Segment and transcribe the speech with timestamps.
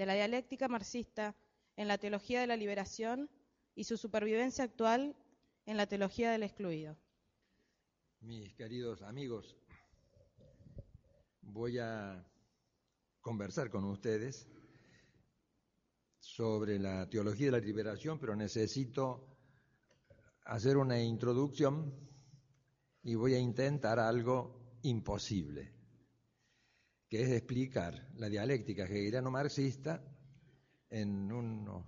[0.00, 1.36] de la dialéctica marxista
[1.76, 3.28] en la teología de la liberación
[3.74, 5.14] y su supervivencia actual
[5.66, 6.96] en la teología del excluido.
[8.20, 9.58] Mis queridos amigos,
[11.42, 12.26] voy a
[13.20, 14.48] conversar con ustedes
[16.18, 19.36] sobre la teología de la liberación, pero necesito
[20.46, 21.94] hacer una introducción
[23.02, 25.74] y voy a intentar algo imposible,
[27.10, 30.00] que es explicar la dialéctica hegeliano-marxista
[30.90, 31.84] en unos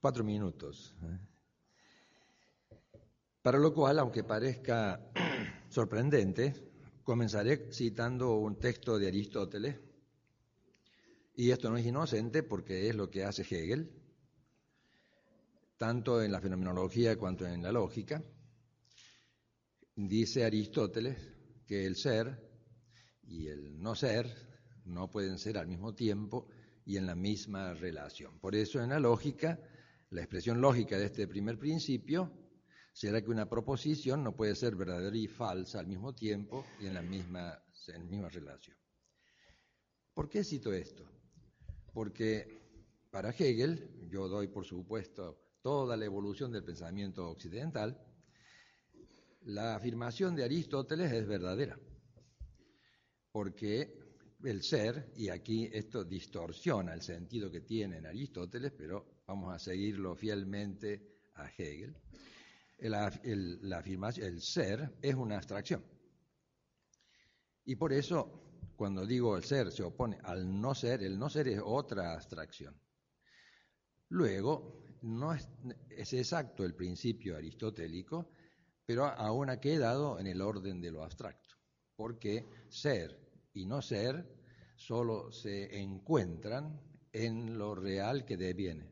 [0.00, 0.96] cuatro minutos.
[1.04, 1.18] ¿eh?
[3.40, 5.00] Para lo cual, aunque parezca
[5.70, 6.72] sorprendente,
[7.04, 9.76] comenzaré citando un texto de Aristóteles,
[11.36, 13.92] y esto no es inocente porque es lo que hace Hegel,
[15.76, 18.24] tanto en la fenomenología cuanto en la lógica.
[19.94, 21.16] Dice Aristóteles
[21.64, 22.49] que el ser
[23.30, 24.26] y el no ser
[24.84, 26.48] no pueden ser al mismo tiempo
[26.84, 28.38] y en la misma relación.
[28.40, 29.60] Por eso en la lógica,
[30.10, 32.32] la expresión lógica de este primer principio
[32.92, 36.94] será que una proposición no puede ser verdadera y falsa al mismo tiempo y en
[36.94, 38.76] la misma, en misma relación.
[40.12, 41.08] ¿Por qué cito esto?
[41.92, 42.60] Porque
[43.10, 47.96] para Hegel, yo doy por supuesto toda la evolución del pensamiento occidental,
[49.42, 51.78] la afirmación de Aristóteles es verdadera,
[53.32, 54.00] porque
[54.44, 59.58] el ser, y aquí esto distorsiona el sentido que tiene en Aristóteles, pero vamos a
[59.58, 61.96] seguirlo fielmente a Hegel,
[62.78, 65.84] la afirmación, el ser es una abstracción.
[67.64, 71.48] Y por eso, cuando digo el ser se opone al no ser, el no ser
[71.48, 72.80] es otra abstracción.
[74.08, 75.48] Luego, no es,
[75.90, 78.32] es exacto el principio aristotélico,
[78.84, 81.54] pero aún ha quedado en el orden de lo abstracto,
[81.94, 83.19] porque ser
[83.52, 84.24] y no ser
[84.76, 86.80] solo se encuentran
[87.12, 88.90] en lo real que deviene.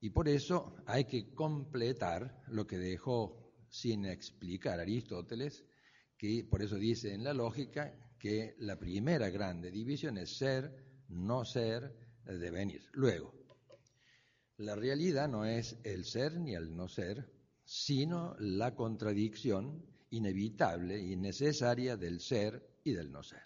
[0.00, 5.64] Y por eso hay que completar lo que dejó sin explicar Aristóteles,
[6.16, 10.74] que por eso dice en la lógica que la primera grande división es ser,
[11.08, 12.82] no ser, devenir.
[12.92, 13.34] Luego,
[14.58, 17.30] la realidad no es el ser ni el no ser,
[17.64, 23.42] sino la contradicción inevitable y necesaria del ser y del no ser.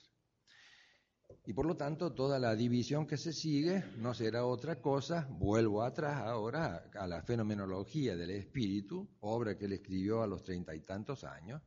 [1.46, 5.82] Y por lo tanto, toda la división que se sigue no será otra cosa, vuelvo
[5.82, 10.80] atrás ahora a la fenomenología del espíritu, obra que él escribió a los treinta y
[10.80, 11.62] tantos años,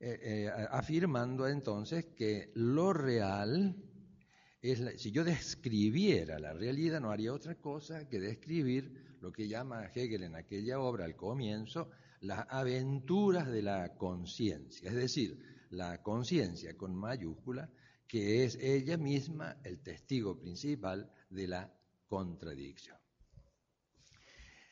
[0.00, 3.76] eh, eh, afirmando entonces que lo real
[4.62, 9.90] es, si yo describiera la realidad, no haría otra cosa que describir lo que llama
[9.94, 11.90] Hegel en aquella obra al comienzo,
[12.20, 15.38] las aventuras de la conciencia, es decir,
[15.70, 17.70] la conciencia con mayúscula,
[18.06, 21.72] que es ella misma el testigo principal de la
[22.06, 22.96] contradicción.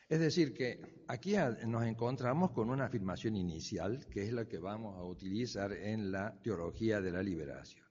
[0.08, 1.34] Es decir, que aquí
[1.66, 6.40] nos encontramos con una afirmación inicial, que es la que vamos a utilizar en la
[6.42, 7.86] teología de la liberación.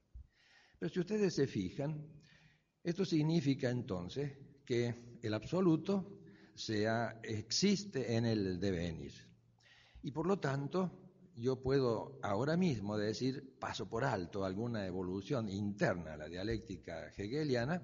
[0.79, 2.07] Pero si ustedes se fijan,
[2.84, 6.18] esto significa entonces que el absoluto
[6.56, 9.13] sea, existe en el devenir.
[10.01, 11.06] Y por lo tanto,
[11.38, 17.84] yo puedo ahora mismo decir, paso por alto alguna evolución interna a la dialéctica hegeliana,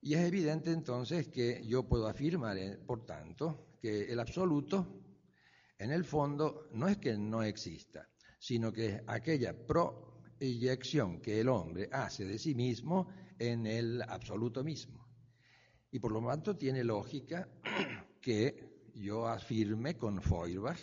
[0.00, 5.02] y es evidente entonces que yo puedo afirmar, eh, por tanto, que el absoluto,
[5.78, 8.08] en el fondo, no es que no exista,
[8.38, 13.08] sino que es aquella pro eyección que el hombre hace de sí mismo
[13.38, 15.08] en el absoluto mismo.
[15.90, 17.48] Y por lo tanto tiene lógica
[18.20, 20.80] que yo afirme con Feuerbach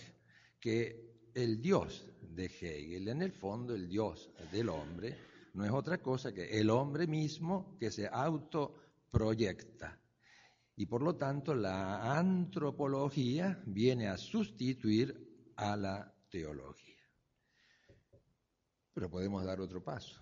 [0.60, 5.18] que el Dios de Hegel, en el fondo el Dios del hombre,
[5.54, 10.00] no es otra cosa que el hombre mismo que se autoproyecta.
[10.76, 16.96] Y por lo tanto la antropología viene a sustituir a la teología.
[18.94, 20.22] Pero podemos dar otro paso,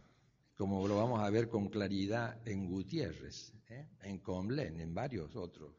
[0.55, 3.87] como lo vamos a ver con claridad en Gutiérrez, ¿eh?
[4.01, 5.75] en Comlen, en varios otros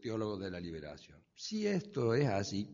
[0.00, 1.22] teólogos de la liberación.
[1.34, 2.68] Si esto es así,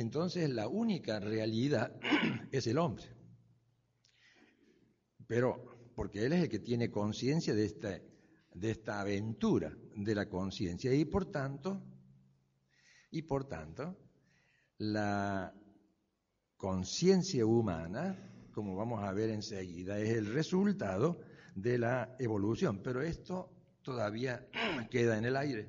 [0.00, 1.98] entonces la única realidad
[2.52, 3.04] es el hombre.
[5.26, 8.00] Pero, porque él es el que tiene conciencia de esta,
[8.54, 11.82] de esta aventura de la conciencia y por tanto,
[13.10, 13.96] y por tanto,
[14.78, 15.52] la
[16.56, 18.26] conciencia humana
[18.56, 21.20] como vamos a ver enseguida, es el resultado
[21.54, 22.80] de la evolución.
[22.82, 23.52] Pero esto
[23.82, 24.48] todavía
[24.90, 25.68] queda en el aire.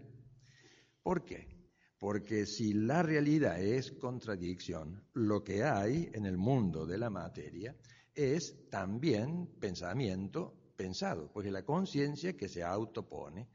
[1.03, 1.56] ¿Por qué?
[1.99, 7.75] Porque si la realidad es contradicción, lo que hay en el mundo de la materia
[8.13, 13.47] es también pensamiento pensado, porque la conciencia que se autopone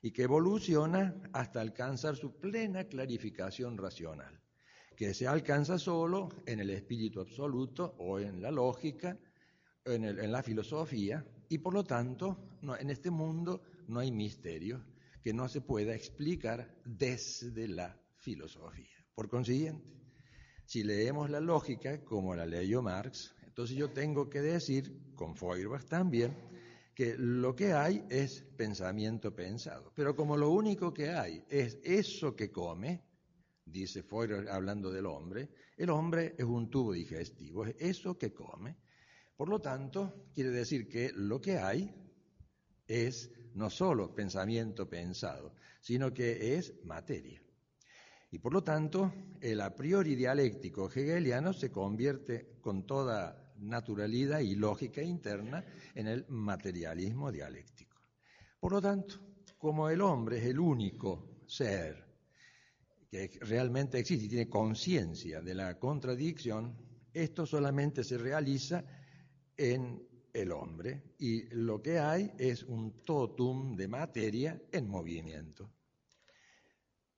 [0.00, 4.40] y que evoluciona hasta alcanzar su plena clarificación racional,
[4.94, 9.18] que se alcanza solo en el espíritu absoluto o en la lógica,
[9.84, 14.84] en, en la filosofía, y por lo tanto en este mundo no hay misterio
[15.22, 19.04] que no se pueda explicar desde la filosofía.
[19.14, 19.98] Por consiguiente,
[20.64, 25.84] si leemos la lógica como la leyó Marx, entonces yo tengo que decir, con Feuerbach
[25.86, 26.36] también,
[26.94, 29.92] que lo que hay es pensamiento pensado.
[29.94, 33.02] Pero como lo único que hay es eso que come,
[33.64, 38.76] dice Feuerbach hablando del hombre, el hombre es un tubo digestivo, es eso que come.
[39.36, 41.94] Por lo tanto, quiere decir que lo que hay
[42.86, 47.42] es no solo pensamiento pensado, sino que es materia.
[48.30, 54.54] Y por lo tanto, el a priori dialéctico hegeliano se convierte con toda naturalidad y
[54.54, 55.64] lógica interna
[55.94, 57.96] en el materialismo dialéctico.
[58.60, 59.16] Por lo tanto,
[59.58, 62.06] como el hombre es el único ser
[63.10, 66.76] que realmente existe y tiene conciencia de la contradicción,
[67.12, 68.84] esto solamente se realiza
[69.56, 70.07] en
[70.40, 75.70] el hombre y lo que hay es un totum de materia en movimiento.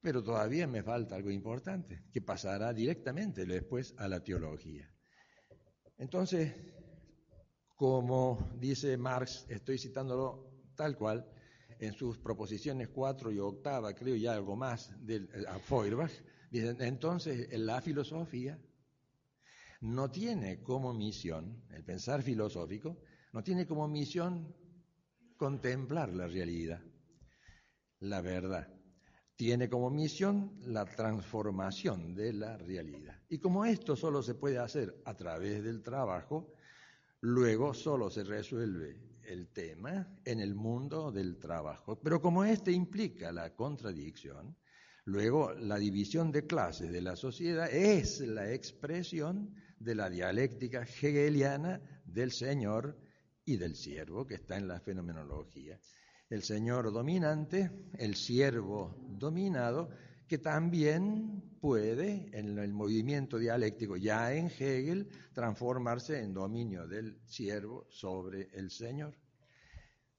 [0.00, 4.90] Pero todavía me falta algo importante, que pasará directamente después a la teología.
[5.99, 6.55] Entonces,
[7.76, 11.31] como dice Marx, estoy citándolo tal cual,
[11.78, 16.12] en sus proposiciones 4 y octava, creo ya algo más, de a Feuerbach,
[16.50, 18.58] dicen, entonces la filosofía
[19.81, 22.99] no tiene como misión, el pensar filosófico,
[23.32, 24.55] no tiene como misión
[25.37, 26.82] contemplar la realidad,
[28.00, 28.69] la verdad.
[29.37, 33.23] Tiene como misión la transformación de la realidad.
[33.31, 36.53] Y como esto solo se puede hacer a través del trabajo,
[37.21, 41.99] luego solo se resuelve el tema en el mundo del trabajo.
[42.03, 44.56] Pero como este implica la contradicción,
[45.05, 51.81] luego la división de clases de la sociedad es la expresión de la dialéctica hegeliana
[52.05, 52.99] del Señor
[53.45, 55.79] y del siervo que está en la fenomenología.
[56.29, 59.91] El Señor dominante, el siervo dominado,
[60.29, 67.89] que también puede, en el movimiento dialéctico ya en Hegel, transformarse en dominio del siervo
[67.91, 69.19] sobre el Señor.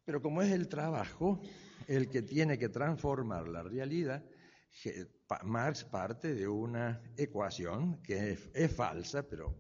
[0.04, 1.42] Pero como es el trabajo
[1.88, 4.24] el que tiene que transformar la realidad,
[5.44, 9.56] Marx parte de una ecuación que es, falsa, pero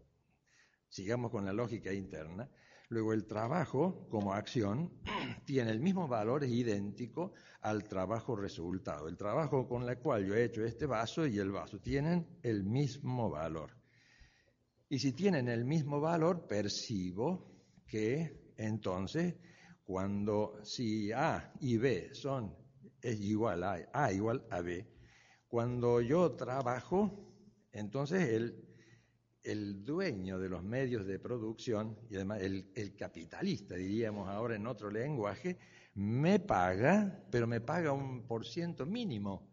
[0.89, 2.49] sigamos con la lógica interna.
[2.91, 4.91] Luego el trabajo como acción
[5.45, 9.07] tiene el mismo valor, es idéntico al trabajo resultado.
[9.07, 12.65] El trabajo con el cual yo he hecho este vaso y el vaso tienen el
[12.65, 13.77] mismo valor.
[14.89, 19.35] Y si tienen el mismo valor, percibo que entonces
[19.85, 22.53] cuando si A y B son
[23.01, 24.85] es igual a A igual a B,
[25.47, 27.33] cuando yo trabajo,
[27.71, 28.70] entonces el,
[29.43, 34.91] el dueño de los medios de producción, y además el, capitalista, diríamos ahora en otro
[34.91, 35.57] lenguaje,
[35.95, 39.49] me paga, pero me paga un por ciento mínimo.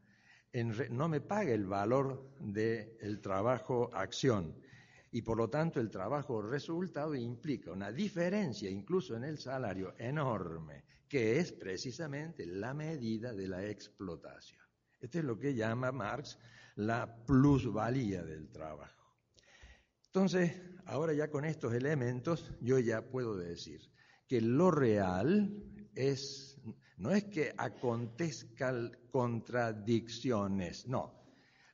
[0.90, 4.54] no me paga el valor del trabajo acción.
[5.10, 10.84] Y por lo tanto el trabajo resultado implica una diferencia incluso en el salario enorme,
[11.08, 14.60] que es precisamente la medida de la explotación.
[15.00, 16.38] Esto es lo que llama Marx
[16.76, 18.97] la plusvalía del trabajo.
[20.18, 23.88] Entonces, ahora ya con estos elementos, yo ya puedo decir
[24.26, 25.62] que lo real
[25.94, 26.60] es,
[26.96, 31.22] no es que acontezcan contradicciones, no,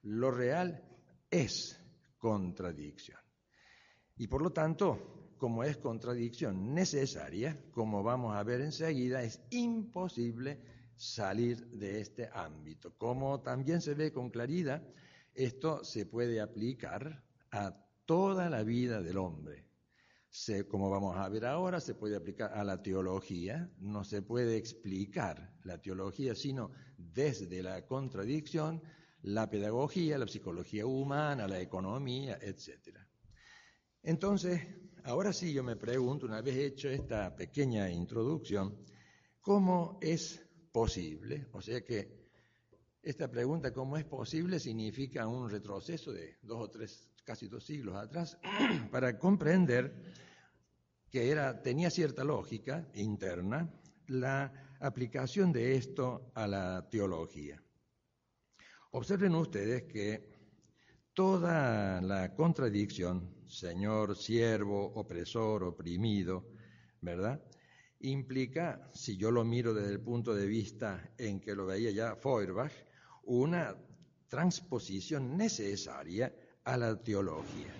[0.03, 0.85] lo real
[1.31, 1.81] es
[2.19, 3.19] contradicción.
[4.19, 10.61] Y por lo tanto, como es contradicción necesaria, como vamos a ver enseguida, es imposible
[10.97, 12.95] salir de este ámbito.
[12.99, 14.87] Como también se ve con claridad,
[15.33, 19.67] esto se puede aplicar a toda la vida del hombre.
[20.69, 25.55] como vamos a ver ahora, se puede aplicar a la teología, no se puede explicar
[25.65, 28.83] la teología sino desde la contradicción,
[29.23, 32.99] la pedagogía, la psicología humana, la economía, etc.
[34.03, 34.61] Entonces,
[35.05, 38.77] ahora sí yo me pregunto, una vez hecho esta pequeña introducción,
[39.41, 41.47] ¿cómo es posible.
[41.53, 42.25] O sea que
[43.01, 47.97] esta pregunta, ¿cómo es posible?, significa un retroceso de dos o tres, casi dos siglos
[47.97, 48.39] atrás,
[48.91, 50.13] para comprender
[51.11, 53.73] que era, tenía cierta lógica interna
[54.09, 57.63] la aplicación de esto a la teología.
[58.91, 60.33] Observen ustedes que
[61.15, 66.47] toda la contradicción, señor, siervo, opresor, oprimido,
[67.01, 67.41] ¿verdad?
[68.01, 72.17] implica, si yo lo miro desde el punto de vista en que lo veía ya
[72.17, 72.73] Feuerbach,
[73.25, 73.77] una
[74.29, 77.73] transposición necesaria a la teología.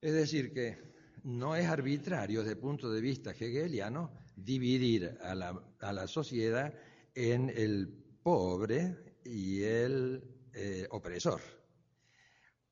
[0.00, 0.78] Es decir, que
[1.24, 6.72] no es arbitrario desde el punto de vista hegeliano dividir a la, a la sociedad
[7.14, 7.88] en el
[8.22, 11.40] pobre y el eh, opresor.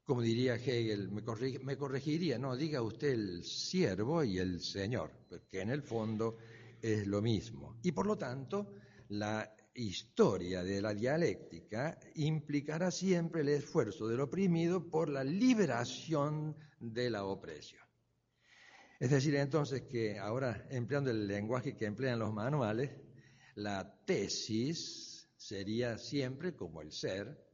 [0.04, 1.22] Como diría Hegel, me,
[1.62, 6.36] me, corregiría, no, diga usted el siervo y el señor, porque en el fondo
[6.80, 7.78] es lo mismo.
[7.82, 8.74] Y por lo tanto,
[9.08, 17.10] la historia de la dialéctica implicará siempre el esfuerzo del oprimido por la liberación de
[17.10, 17.82] la opresión.
[19.00, 22.90] Es decir, entonces que ahora, empleando el lenguaje que emplean los manuales,
[23.56, 27.44] la tesis sería siempre como el ser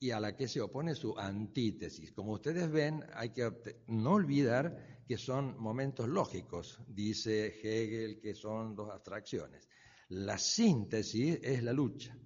[0.00, 2.12] y a la que se opone su antítesis.
[2.12, 3.50] Como ustedes ven, hay que
[3.88, 9.68] no olvidar que son momentos lógicos, dice Hegel, que son dos abstracciones.
[10.08, 12.16] La síntesis es la lucha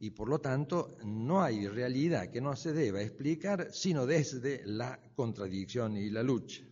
[0.00, 4.98] y por lo tanto no hay realidad que no se deba explicar sino desde la
[5.14, 6.62] contradicción y la lucha.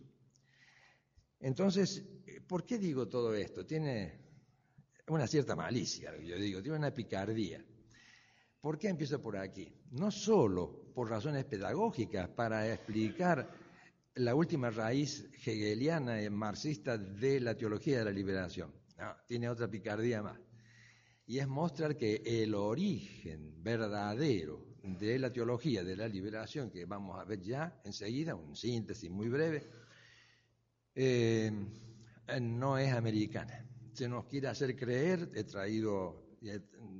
[1.39, 2.03] Entonces,
[2.47, 3.65] ¿por qué digo todo esto?
[3.65, 4.21] Tiene
[5.09, 7.63] una cierta malicia, yo digo, tiene una picardía.
[8.59, 9.71] ¿Por qué empiezo por aquí?
[9.91, 13.47] No solo por razones pedagógicas, para explicar
[14.15, 18.73] la última raíz hegeliana y marxista de la teología de la liberación.
[18.97, 20.46] No, tiene otra picardía más
[21.27, 27.19] y es mostrar que el origen verdadero de la teología de la liberación, que vamos
[27.19, 29.67] a ver ya enseguida, un síntesis muy breve,
[30.95, 31.51] eh,
[32.41, 33.65] no es americana.
[33.91, 36.37] Se nos quiere hacer creer, he traído,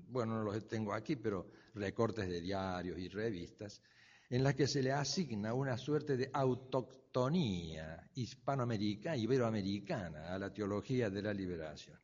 [0.10, 3.82] bueno, no los tengo aquí, pero recortes de diarios y revistas,
[4.30, 11.10] en las que se le asigna una suerte de autoctonía hispanoamericana, iberoamericana a la teología
[11.10, 11.98] de la liberación.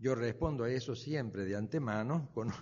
[0.00, 2.52] Yo respondo a eso siempre de antemano con,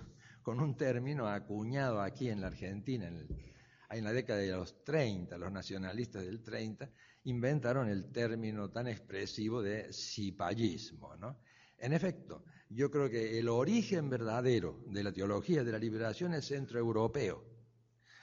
[0.58, 6.24] un término acuñado aquí en la Argentina, en, la década de los 30, los nacionalistas
[6.24, 6.90] del 30
[7.24, 11.14] inventaron el término tan expresivo de cipallismo.
[11.16, 11.36] ¿no?
[11.76, 16.48] En efecto, yo creo que el origen verdadero de la teología de la liberación es
[16.48, 17.44] centroeuropeo.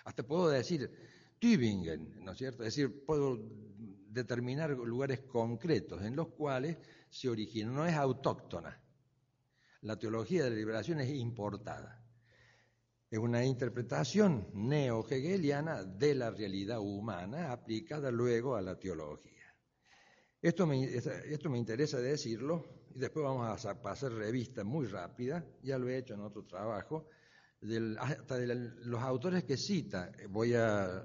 [0.06, 0.90] Hasta puedo decir
[1.38, 2.64] Tübingen, ¿no es cierto?
[2.64, 3.38] Es decir, puedo
[4.08, 6.78] determinar lugares concretos en los cuales
[7.12, 8.83] se origina, no es autóctona
[9.84, 12.02] la teología de la liberación es importada.
[13.10, 19.54] Es una interpretación neo-hegeliana de la realidad humana aplicada luego a la teología.
[20.42, 25.78] Esto me, esto me interesa decirlo y después vamos a pasar revista muy rápida, ya
[25.78, 27.08] lo he hecho en otro trabajo,
[28.00, 28.48] hasta de
[28.86, 30.12] los autores que cita.
[30.30, 31.04] Voy a,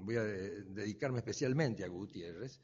[0.00, 2.60] voy a dedicarme especialmente a Gutiérrez,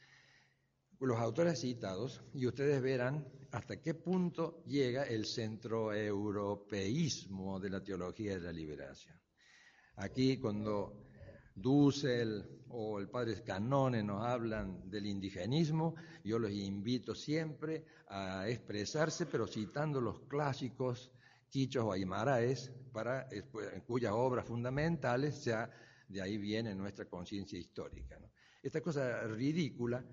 [1.00, 8.34] los autores citados, y ustedes verán hasta qué punto llega el centroeuropeísmo de la teología
[8.34, 9.18] de la liberación.
[9.96, 11.08] Aquí cuando
[11.54, 19.26] Dussel o el padre Canone nos hablan del indigenismo, yo los invito siempre a expresarse,
[19.26, 21.12] pero citando los clásicos
[21.48, 23.28] quichos o aymaraes, para,
[23.86, 25.70] cuyas obras fundamentales ya
[26.08, 28.18] de ahí viene nuestra conciencia histórica.
[28.62, 30.04] Esta cosa ridícula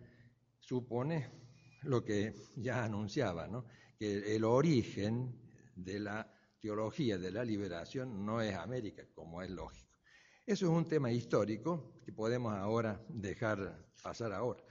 [0.60, 1.47] supone
[1.88, 3.66] lo que ya anunciaba, ¿no?
[3.98, 5.34] que el origen
[5.76, 9.98] de la teología de la liberación no es América, como es lógico.
[10.46, 14.64] Eso es un tema histórico que podemos ahora dejar pasar ahora.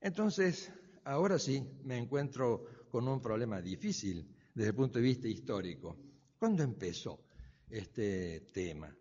[0.00, 0.72] Entonces,
[1.04, 5.96] ahora sí me encuentro con un problema difícil desde el punto de vista histórico.
[6.38, 7.24] ¿Cuándo empezó
[7.68, 8.94] este tema?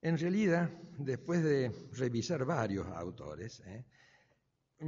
[0.00, 3.84] En realidad, después de revisar varios autores, ¿eh?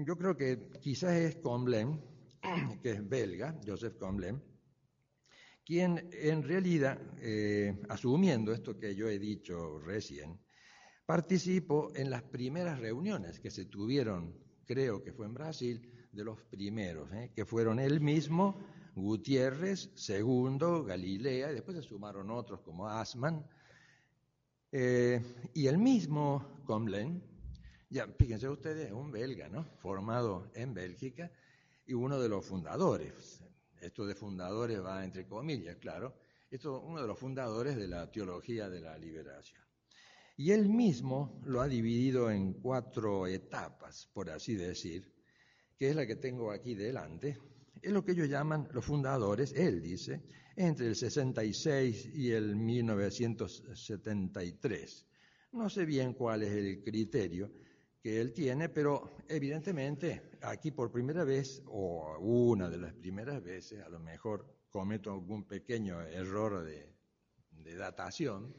[0.02, 2.00] Yo creo que quizás es Comblain,
[2.82, 4.42] que es belga, Joseph Comblain,
[5.64, 10.38] quien en realidad, eh, asumiendo esto que yo he dicho recién,
[11.06, 14.36] participó en las primeras reuniones que se tuvieron,
[14.66, 18.56] creo que fue en Brasil, de los primeros, eh, que fueron él mismo,
[18.94, 23.44] Gutiérrez, Segundo, Galilea, y después se sumaron otros como Asman,
[24.70, 25.20] eh,
[25.54, 27.22] y el mismo Comblain,
[27.90, 29.64] ya, fíjense ustedes, es un belga, ¿no?
[29.78, 31.30] Formado en Bélgica
[31.86, 33.40] y uno de los fundadores.
[33.80, 36.14] Esto de fundadores va entre comillas, claro.
[36.50, 39.62] Esto uno de los fundadores de la teología de la liberación.
[40.36, 45.12] Y él mismo lo ha dividido en cuatro etapas, por así decir,
[45.78, 47.38] que es la que tengo aquí delante.
[47.80, 50.22] Es lo que ellos llaman los fundadores, él dice,
[50.56, 55.06] entre el 66 y el 1973.
[55.52, 57.52] No sé bien cuál es el criterio,
[58.04, 63.82] que él tiene, pero evidentemente aquí por primera vez, o una de las primeras veces,
[63.82, 66.86] a lo mejor cometo algún pequeño error de,
[67.50, 68.54] de datación,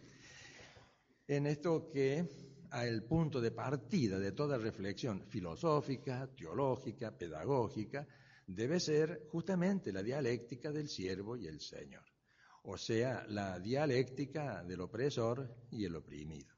[1.27, 2.27] en esto que
[2.73, 8.07] el punto de partida de toda reflexión filosófica, teológica, pedagógica,
[8.47, 12.03] debe ser justamente la dialéctica del siervo y el Señor,
[12.63, 16.54] o sea, la dialéctica del opresor y el oprimido.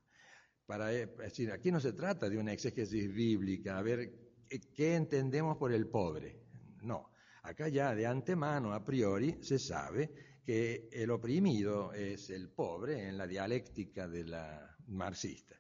[0.68, 4.12] Para, eh, decir, aquí no se trata de una exégesis bíblica, a ver
[4.76, 6.42] qué entendemos por el pobre.
[6.84, 7.10] No,
[7.44, 10.12] acá ya de antemano, a priori, se sabe
[10.46, 15.56] que el oprimido es el pobre en la dialéctica de la marxista.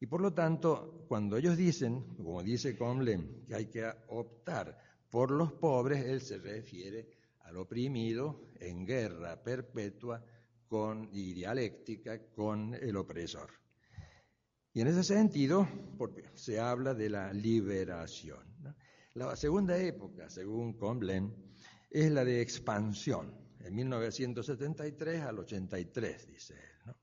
[0.00, 4.78] Y por lo tanto, cuando ellos dicen, como dice Comlen, que hay que optar
[5.10, 7.08] por los pobres, él se refiere
[7.40, 10.24] al oprimido en guerra perpetua
[10.66, 13.50] con, y dialéctica con el opresor.
[14.78, 15.66] Y en ese sentido
[16.34, 18.46] se habla de la liberación.
[19.14, 21.34] La segunda época, según Comlen,
[21.90, 26.94] es la de expansión, en 1973 al 83, dice él.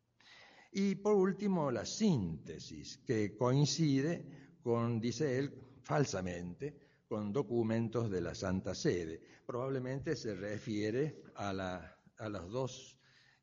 [0.72, 5.54] Y por último, la síntesis, que coincide con, dice él,
[5.84, 9.20] falsamente, con documentos de la Santa Sede.
[9.46, 12.95] Probablemente se refiere a, las dos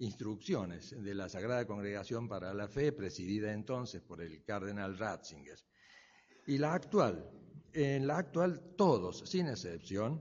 [0.03, 5.59] instrucciones de la Sagrada Congregación para la Fe, presidida entonces por el cardenal Ratzinger.
[6.45, 7.31] Y la actual,
[7.73, 10.21] en la actual todos, sin excepción,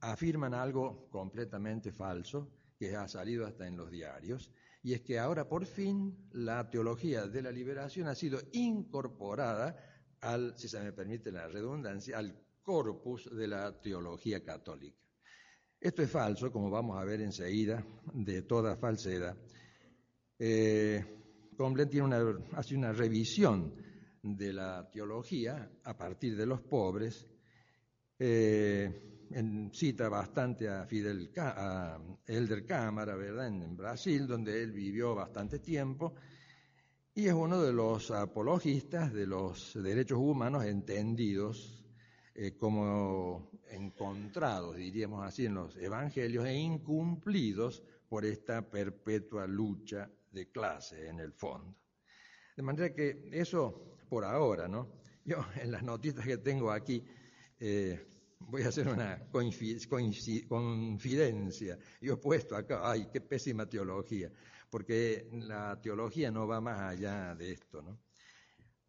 [0.00, 4.50] afirman algo completamente falso, que ha salido hasta en los diarios,
[4.82, 9.76] y es que ahora por fin la teología de la liberación ha sido incorporada
[10.20, 14.98] al, si se me permite la redundancia, al corpus de la teología católica.
[15.82, 17.84] Esto es falso, como vamos a ver enseguida,
[18.14, 19.36] de toda falsedad.
[20.38, 21.04] Eh,
[21.90, 23.74] tiene una, hace una revisión
[24.22, 27.26] de la teología a partir de los pobres.
[28.16, 29.28] Eh,
[29.72, 36.14] cita bastante a Fidel a Elder Cámara, ¿verdad?, en, Brasil, donde él vivió bastante tiempo,
[37.12, 41.81] y es uno de los apologistas de los derechos humanos entendidos
[42.34, 50.50] eh, como encontrados, diríamos así, en los evangelios e incumplidos por esta perpetua lucha de
[50.50, 51.76] clase en el fondo.
[52.56, 54.88] De manera que eso por ahora, ¿no?
[55.24, 57.04] Yo en las noticias que tengo aquí,
[57.60, 58.06] eh,
[58.40, 61.78] voy a hacer una confidencia.
[62.00, 64.30] Yo he puesto acá, ay, qué pésima teología,
[64.70, 67.98] porque la teología no va más allá de esto, ¿no?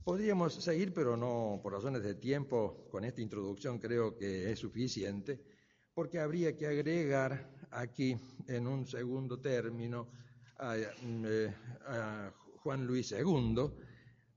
[0.04, 5.40] Podríamos seguir, pero no, por razones de tiempo, con esta introducción creo que es suficiente,
[5.94, 10.10] porque habría que agregar aquí, en un segundo término,
[10.58, 11.54] a, eh,
[11.86, 13.72] a Juan Luis II,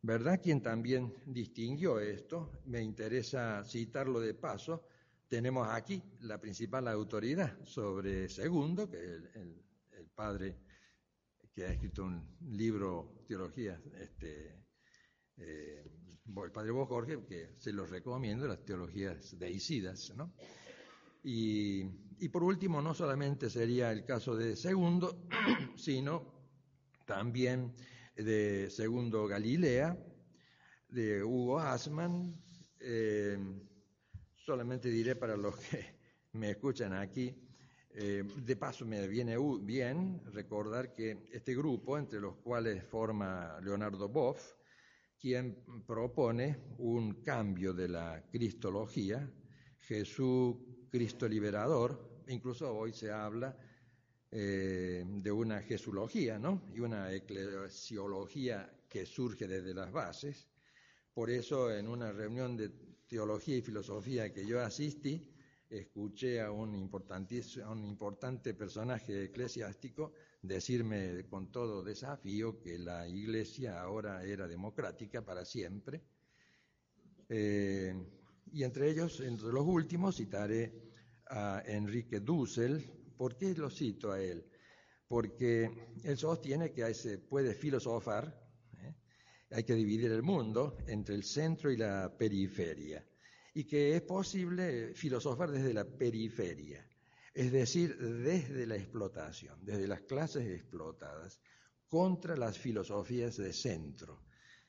[0.03, 0.41] ¿verdad?
[0.41, 2.53] Quien también distinguió esto.
[2.67, 4.85] Me interesa citarlo de paso,
[5.29, 9.63] tenemos aquí la principal autoridad sobre Segundo, que es el,
[10.15, 10.57] padre
[11.53, 12.25] que ha escrito un
[12.57, 14.66] libro, teología, este,
[15.39, 15.85] eh,
[16.45, 20.33] el padre Jorge, que se los recomiendo, las teologías deicidas, ¿no?
[21.23, 21.83] Y,
[22.19, 25.27] y por último, no solamente sería el caso de Segundo,
[25.77, 26.35] sino
[27.05, 27.75] también
[28.17, 29.97] de Segundo Galilea,
[30.89, 32.35] de Hugo Asman,
[32.81, 33.39] eh,
[34.47, 35.97] Solamente diré para los que
[36.35, 37.35] me escuchan aquí,
[37.91, 44.09] eh, de paso me viene bien recordar que este grupo, entre los cuales forma Leonardo
[44.09, 44.55] Boff,
[45.19, 49.31] quien propone un cambio de la cristología,
[49.79, 50.57] Jesús
[50.91, 53.57] Cristo liberador, incluso hoy se habla
[54.31, 56.63] eh, de una jesulogía, ¿no?
[56.75, 60.49] Y una eclesiología que surge desde las bases.
[61.15, 62.71] Por eso, en una reunión de
[63.07, 65.36] teología y filosofía que yo asistí,
[65.69, 73.81] escuché a un, a un importante personaje eclesiástico decirme con todo desafío que la iglesia
[73.81, 76.03] ahora era democrática para siempre.
[77.29, 77.95] Eh,
[78.53, 80.93] y entre ellos, entre los últimos, citaré
[81.29, 82.85] a Enrique Dussel.
[83.17, 84.45] ¿Por qué lo cito a él?
[85.09, 85.71] Porque
[86.05, 88.47] él sostiene que se puede filosofar
[89.51, 93.05] hay que dividir el mundo entre el centro y la periferia,
[93.57, 96.87] y que es posible filosofar desde la periferia,
[97.33, 101.41] es decir, desde la explotación, desde las clases explotadas,
[101.89, 104.25] contra las filosofías de centro.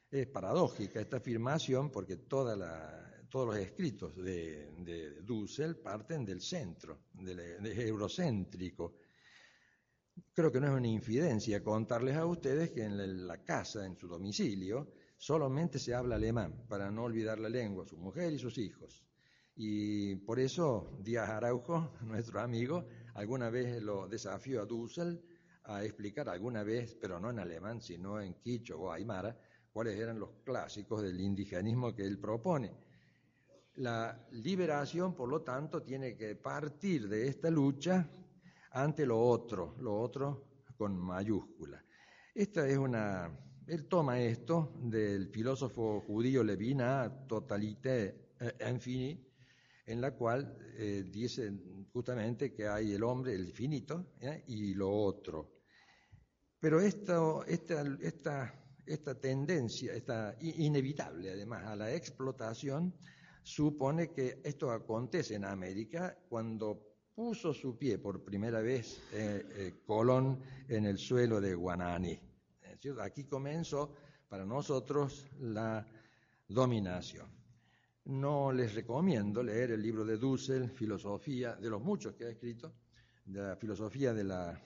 [0.10, 9.00] Es paradójica esta afirmación porque todos los escritos de, Dussel parten del centro, del eurocéntrico,
[10.34, 14.08] Creo que no es una infidencia contarles a ustedes que en la casa, en su
[14.08, 19.04] domicilio, solamente se habla alemán para no olvidar la lengua, su mujer y sus hijos.
[19.56, 25.22] Y por eso Díaz Araujo, nuestro amigo, alguna vez lo desafió a Dussel
[25.64, 29.38] a explicar alguna vez, pero no en alemán, sino en quicho o aymara,
[29.72, 32.74] cuáles eran los clásicos del indigenismo que él propone.
[33.76, 38.10] La liberación, por lo tanto, tiene que partir de esta lucha
[38.72, 41.84] ante lo otro, lo otro con mayúscula.
[42.34, 43.30] Esta es una,
[43.68, 48.32] él toma esto del filósofo judío Levina, Totalité
[48.70, 49.20] Infini,
[49.86, 51.52] en la cual eh, dice
[51.92, 54.44] justamente que hay el hombre, el finito, ¿eh?
[54.48, 55.58] y lo otro.
[56.60, 57.16] Pero esta,
[57.48, 58.54] esta,
[58.86, 62.94] esta tendencia, esta inevitable además a la explotación,
[63.44, 69.74] supone que esto acontece en América cuando puso su pie por primera vez eh, eh,
[69.86, 71.56] Colón en el suelo de
[73.02, 73.94] Aquí comenzó
[74.28, 75.86] para nosotros la
[76.48, 77.28] dominación.
[78.06, 82.74] No les recomiendo leer el libro de Dussel, Filosofía, de los muchos que ha escrito,
[83.26, 84.62] de la filosofía de la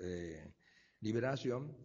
[0.00, 0.54] eh,
[1.00, 1.76] liberación,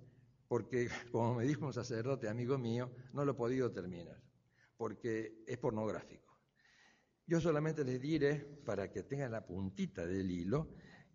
[0.47, 4.21] porque, como me dijo un sacerdote amigo mío, no lo he podido terminar,
[4.77, 6.37] porque es pornográfico.
[7.27, 10.69] Yo solamente les diré, para que tengan la puntita del hilo,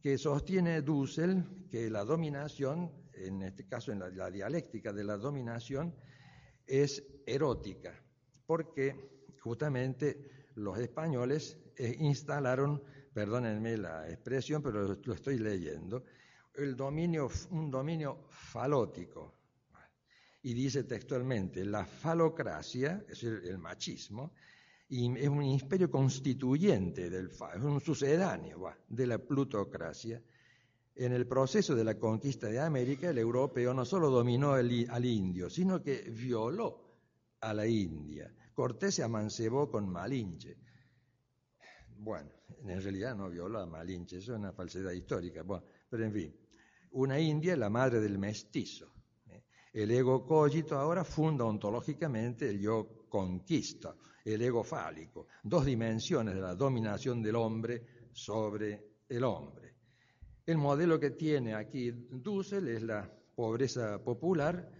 [0.04, 5.94] que sostiene Dussel que la dominación, en este caso en la, dialéctica de la dominación,
[6.66, 7.98] es erótica,
[8.44, 16.04] porque justamente los españoles eh, instalaron, perdónenme la expresión, pero lo estoy leyendo,
[16.52, 19.32] el dominio, un dominio falótico.
[20.42, 24.34] Y dice textualmente, la falocracia, es decir, el machismo,
[24.94, 30.22] es un imperio constituyente del es un sucedáneo de la plutocracia.
[30.94, 35.50] En el proceso de la conquista de América, el europeo no solo dominó al indio,
[35.50, 36.84] sino que violó
[37.40, 38.32] a la India.
[38.54, 40.56] Cortés se amancebó con Malinche.
[41.96, 42.30] Bueno,
[42.64, 45.42] en realidad no violó a Malinche, eso es una falsedad histórica.
[45.42, 46.36] Bueno, pero en fin,
[46.92, 48.92] una India la madre del mestizo.
[49.28, 49.42] ¿eh?
[49.72, 56.40] El ego cogito ahora funda ontológicamente el yo conquista, el ego fálico, dos dimensiones de
[56.40, 59.74] la dominación del hombre sobre el hombre.
[60.46, 64.70] El modelo que tiene aquí Dussel es la pobreza popular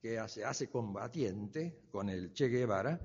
[0.00, 3.00] que se hace combatiente con el Che Guevara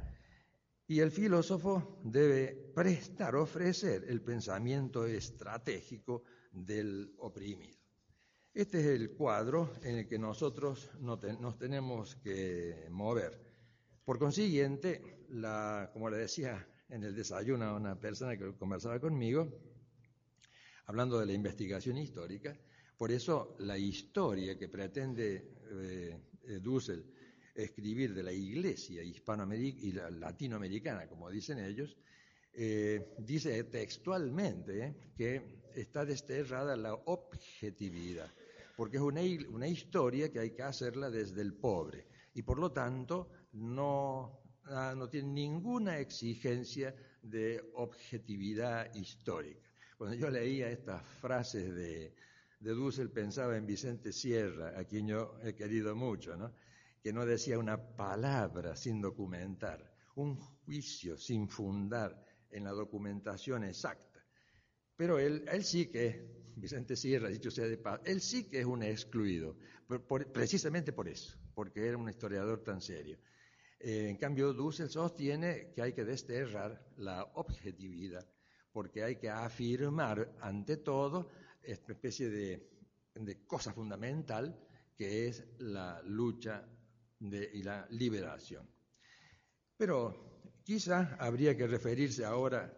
[0.88, 7.78] y el filósofo debe prestar, ofrecer el pensamiento estratégico del oprimido.
[8.54, 13.40] Este es el cuadro en el que nosotros nos tenemos que mover.
[14.04, 19.48] Por consiguiente, la, como le decía en el desayuno a una persona que conversaba conmigo,
[20.86, 22.58] hablando de la investigación histórica,
[22.98, 27.06] por eso la historia que pretende eh, eh, Dussel
[27.54, 31.98] escribir de la iglesia hispanoamericana y la latinoamericana, como dicen ellos,
[32.54, 38.32] eh, dice textualmente que está desterrada la objetividad,
[38.76, 42.72] porque es una, una historia que hay que hacerla desde el pobre y por lo
[42.72, 49.70] tanto no, ah, no tiene ninguna exigencia de objetividad histórica.
[49.98, 52.14] Cuando yo leía estas frases de,
[52.60, 56.36] de Dussel pensaba en Vicente Sierra, a quien yo he querido mucho,
[57.02, 64.24] que no decía una palabra sin documentar, un juicio sin fundar en la documentación exacta.
[64.96, 68.66] Pero él, él sí que, Vicente Sierra, dicho sea de paz, él sí que es
[68.66, 69.58] un excluido,
[70.34, 73.20] precisamente por eso, porque era un historiador tan serio.
[73.80, 78.28] Eh, en cambio, Dussel sostiene que hay que desterrar la objetividad,
[78.72, 81.30] porque hay que afirmar ante todo
[81.62, 84.58] esta especie de, cosa fundamental
[84.96, 86.68] que es la lucha
[87.20, 88.68] y la liberación.
[89.76, 92.74] Pero quizá habría que referirse ahora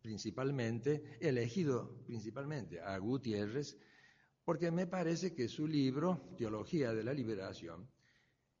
[0.00, 3.76] principalmente, elegido principalmente a Gutiérrez,
[4.44, 7.90] porque me parece que su libro, Teología de la Liberación,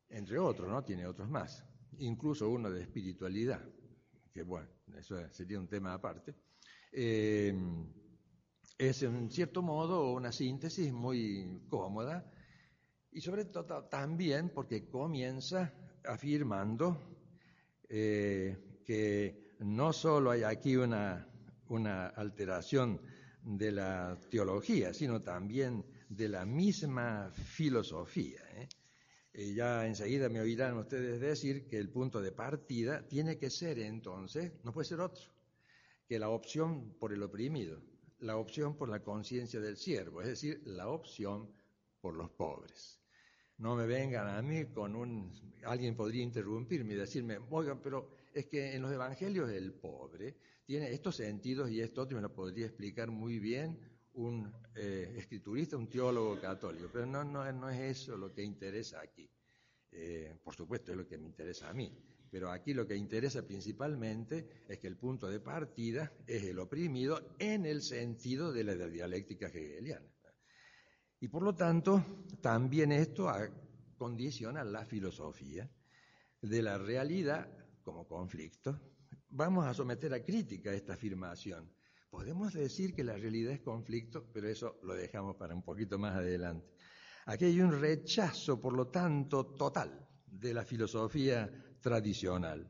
[0.08, 0.84] entre otros, ¿no?
[0.84, 1.64] Tiene otros más,
[1.98, 3.62] incluso uno de espiritualidad,
[4.32, 6.34] que bueno, eso sería un tema aparte.
[6.92, 7.54] Eh,
[8.78, 12.30] es en cierto modo una síntesis muy cómoda
[13.12, 15.72] y sobre todo también porque comienza
[16.04, 16.96] afirmando
[17.88, 21.28] eh, que no solo hay aquí una,
[21.68, 23.00] una alteración
[23.42, 28.40] de la teología, sino también de la misma filosofía.
[28.54, 28.68] ¿eh?
[29.32, 33.78] Eh, ya enseguida me oirán ustedes decir que el punto de partida tiene que ser
[33.78, 35.22] entonces, no puede ser otro,
[36.08, 37.80] que la opción por el oprimido,
[38.18, 41.48] la opción por la conciencia del siervo, es decir, la opción
[42.00, 42.98] por los pobres.
[43.58, 45.30] no me vengan a mí con un...
[45.64, 50.90] Alguien podría interrumpirme y decirme, oigan, pero es que en los evangelios el pobre tiene
[50.92, 53.78] estos sentidos y esto me lo podría explicar muy bien
[54.14, 59.28] un eh, escriturista, un teólogo católico, pero no, es eso lo que interesa aquí.
[59.92, 61.92] Eh, por supuesto es lo que me interesa a mí,
[62.30, 67.34] pero aquí lo que interesa principalmente es que el punto de partida es el oprimido
[67.38, 70.06] en el sentido de la dialéctica hegeliana.
[71.18, 73.28] Y por lo tanto, también esto
[73.98, 75.68] condiciona la filosofía
[76.40, 77.48] de la realidad
[77.82, 78.80] como conflicto.
[79.28, 81.70] Vamos a someter a crítica esta afirmación.
[82.10, 86.16] Podemos decir que la realidad es conflicto, pero eso lo dejamos para un poquito más
[86.16, 86.66] adelante.
[87.26, 91.48] Aquí hay un rechazo, por lo tanto, total de la filosofía
[91.80, 92.68] tradicional,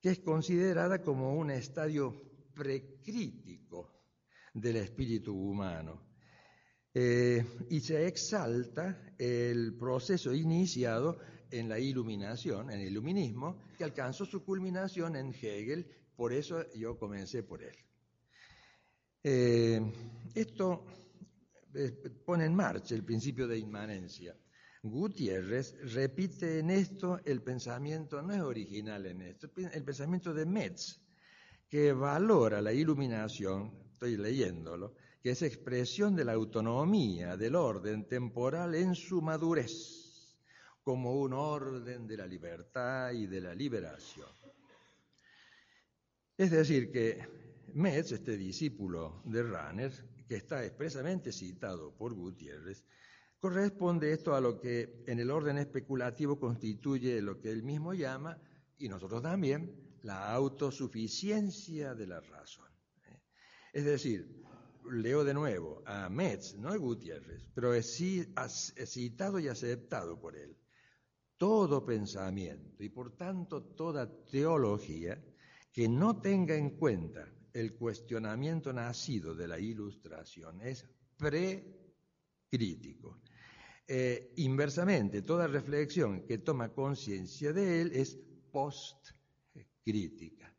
[0.00, 2.14] que es considerada como un estadio
[2.54, 4.02] precrítico
[4.52, 6.08] del espíritu humano
[6.92, 11.18] eh, y se exalta el proceso iniciado
[11.50, 15.86] en la iluminación, en el iluminismo, que alcanzó su culminación en Hegel,
[16.16, 17.87] por eso yo comencé por él.
[19.22, 19.80] Eh,
[20.34, 20.86] esto
[21.74, 21.90] eh,
[22.24, 24.36] pone en marcha el principio de inmanencia.
[24.82, 31.00] Gutiérrez repite en esto el pensamiento, no es original en esto, el pensamiento de Metz,
[31.68, 38.74] que valora la iluminación, estoy leyéndolo, que es expresión de la autonomía del orden temporal
[38.76, 40.38] en su madurez,
[40.82, 44.30] como un orden de la libertad y de la liberación.
[46.36, 49.92] Es decir, que Metz, este discípulo de Ranner,
[50.26, 52.84] que está expresamente citado por Gutiérrez,
[53.38, 58.40] corresponde esto a lo que en el orden especulativo constituye lo que él mismo llama,
[58.78, 62.68] y nosotros también, la autosuficiencia de la razón.
[63.72, 64.44] Es decir,
[64.90, 70.56] leo de nuevo a Metz, no a Gutiérrez, pero es citado y aceptado por él.
[71.36, 75.22] Todo pensamiento y por tanto toda teología
[75.72, 83.18] que no tenga en cuenta el cuestionamiento nacido de la ilustración es precrítico.
[83.86, 88.16] Eh, inversamente, toda reflexión que toma conciencia de él es
[88.52, 90.54] postcrítica.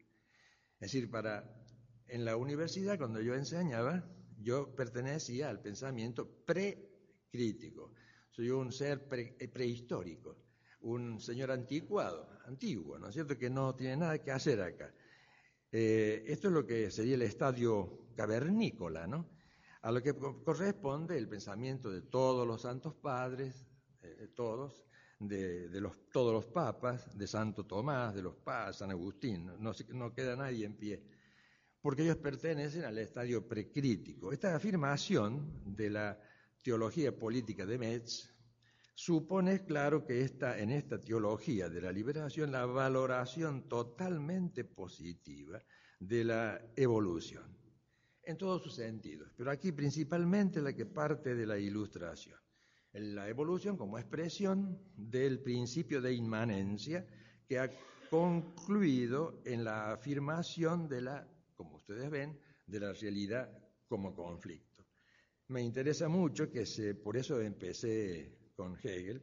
[0.79, 1.55] Es decir, para
[2.07, 4.05] en la universidad cuando yo enseñaba,
[4.41, 7.93] yo pertenecía al pensamiento precrítico.
[8.29, 10.35] Soy un ser eh, prehistórico,
[10.81, 13.37] un señor anticuado, antiguo, ¿no es cierto?
[13.37, 14.93] Que no tiene nada que hacer acá.
[15.71, 19.29] Eh, esto es lo que sería el estadio cavernícola, ¿no?
[19.81, 23.67] A lo que corresponde el pensamiento de todos los santos padres,
[24.01, 24.85] eh, todos,
[25.19, 30.13] de, los, todos los papas, de Santo Tomás, de los papas, San Agustín, no, no
[30.13, 31.03] queda nadie en pie
[31.81, 34.31] porque ellos pertenecen al estadio precrítico.
[34.31, 36.19] Esta afirmación de la
[36.61, 38.29] teología política de Metz
[38.99, 45.63] supone, claro, que está en esta teología de la liberación la valoración totalmente positiva
[46.01, 47.57] de la evolución,
[48.23, 52.37] en todos sus sentidos, pero aquí principalmente la que parte de la ilustración.
[52.91, 57.07] La evolución como expresión del principio de inmanencia
[57.47, 57.71] que ha
[58.09, 63.49] concluido en la afirmación de la como ustedes ven, de la realidad
[63.87, 64.85] como conflicto.
[65.47, 69.21] Me interesa mucho que se, por eso empecé con Hegel,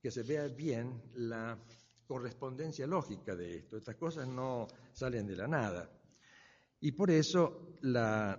[0.00, 1.58] que se vea bien la
[2.06, 3.76] correspondencia lógica de esto.
[3.76, 5.90] Estas cosas no salen de la nada.
[6.78, 8.38] Y por eso la,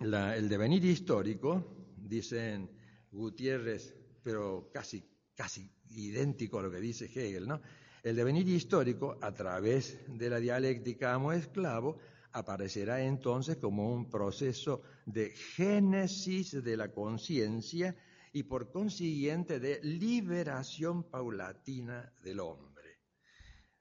[0.00, 2.68] el devenir histórico, dicen
[3.12, 7.60] Gutiérrez, pero casi, casi idéntico a lo que dice Hegel, ¿no?
[8.02, 11.98] El devenir histórico, a través de la dialéctica amo-esclavo,
[12.32, 17.94] aparecerá entonces como un proceso de génesis de la conciencia
[18.34, 22.98] y por consiguiente de liberación paulatina del hombre.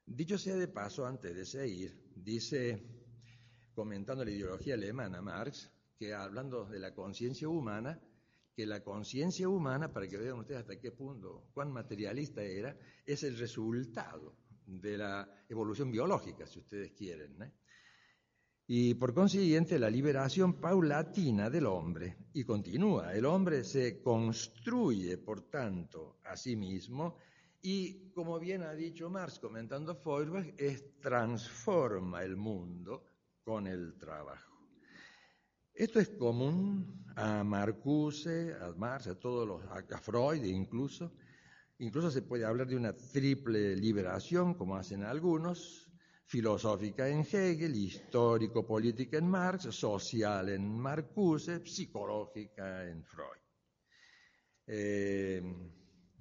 [0.05, 2.85] Dicho sea de paso, antes de seguir, dice,
[3.73, 7.99] comentando la ideología alemana, Marx, que hablando de la conciencia humana,
[8.55, 13.23] que la conciencia humana, para que vean ustedes hasta qué punto, cuán materialista era, es
[13.23, 14.37] el resultado
[14.67, 17.51] de la evolución biológica, si ustedes quieren.
[18.65, 22.17] Y por consiguiente, la liberación paulatina del hombre.
[22.33, 27.17] Y continúa, el hombre se construye, por tanto, a sí mismo
[27.65, 33.05] y, como bien ha dicho Marx comentando Feuerbach, es, transforma el mundo
[33.41, 34.53] con el trabajo.
[35.73, 41.13] Esto es común a Marcuse, a Marx, a todos los, a Freud incluso.
[41.79, 45.82] Incluso se puede hablar de una triple liberación, como hacen algunos,
[46.25, 53.41] filosófica en Hegel, histórico-política en Marx, social en Marcuse, psicológica en Freud.
[54.67, 55.41] Eh,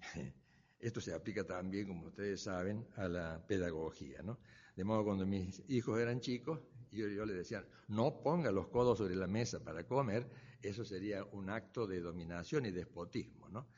[0.83, 4.41] Esto se aplica también, como ustedes saben, a la pedagogía, ¿no?
[4.75, 6.59] De modo cuando mis hijos eran chicos,
[6.91, 10.29] yo, yo les decía, no ponga los codos sobre la mesa para comer,
[10.61, 13.69] eso sería un acto de dominación y despotismo, ¿no?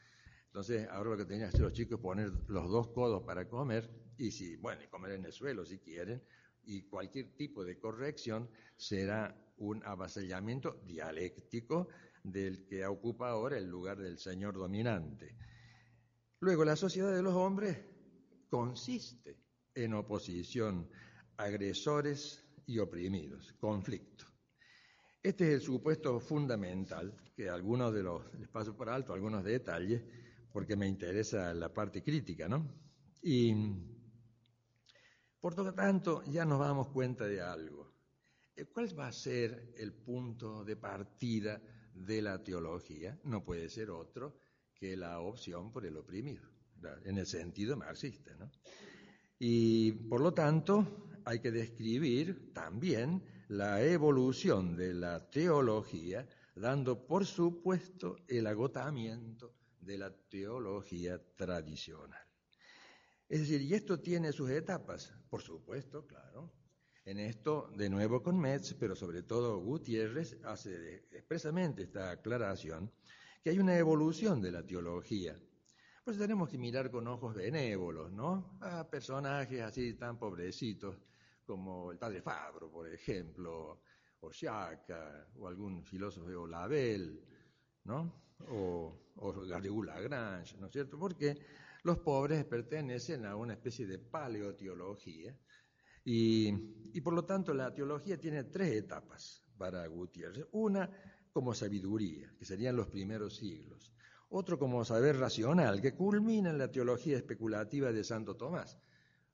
[0.46, 3.48] Entonces, ahora lo que tenían que hacer los chicos es poner los dos codos para
[3.48, 6.22] comer, y si, bueno, comer en el suelo si quieren,
[6.66, 11.88] y cualquier tipo de corrección será un avasallamiento dialéctico
[12.22, 15.36] del que ocupa ahora el lugar del señor dominante.
[16.40, 17.78] Luego, la sociedad de los hombres
[18.48, 19.38] consiste
[19.74, 20.88] en oposición,
[21.36, 24.24] agresores y oprimidos, conflicto.
[25.22, 30.02] Este es el supuesto fundamental, que algunos de los, les paso por alto algunos detalles,
[30.52, 32.70] porque me interesa la parte crítica, ¿no?
[33.22, 33.54] Y
[35.44, 37.92] por lo tanto, ya nos damos cuenta de algo.
[38.72, 41.60] ¿Cuál va a ser el punto de partida
[41.92, 43.20] de la teología?
[43.24, 44.38] No puede ser otro
[44.74, 46.48] que la opción por el oprimido,
[47.04, 48.34] en el sentido marxista.
[48.36, 48.50] ¿no?
[49.38, 56.26] Y por lo tanto hay que describir también la evolución de la teología,
[56.56, 62.23] dando por supuesto el agotamiento de la teología tradicional.
[63.34, 66.52] Es decir, y esto tiene sus etapas, por supuesto, claro.
[67.04, 72.92] En esto, de nuevo con Metz, pero sobre todo Gutiérrez, hace expresamente esta aclaración
[73.42, 75.36] que hay una evolución de la teología.
[76.04, 78.56] Pues tenemos que mirar con ojos benévolos, ¿no?
[78.60, 80.96] A personajes así tan pobrecitos
[81.44, 83.82] como el padre Fabro, por ejemplo,
[84.20, 87.20] o Chaka, o algún filósofo de Olabel,
[87.82, 88.30] ¿no?
[88.50, 90.96] O, o Garrigou Lagrange, ¿no es cierto?
[90.96, 91.36] Porque
[91.84, 95.36] los pobres pertenecen a una especie de paleoteología
[96.04, 96.48] y,
[96.92, 100.46] y por lo tanto la teología tiene tres etapas para Gutiérrez.
[100.52, 100.90] Una
[101.32, 103.92] como sabiduría, que serían los primeros siglos.
[104.30, 108.78] Otro como saber racional, que culmina en la teología especulativa de Santo Tomás.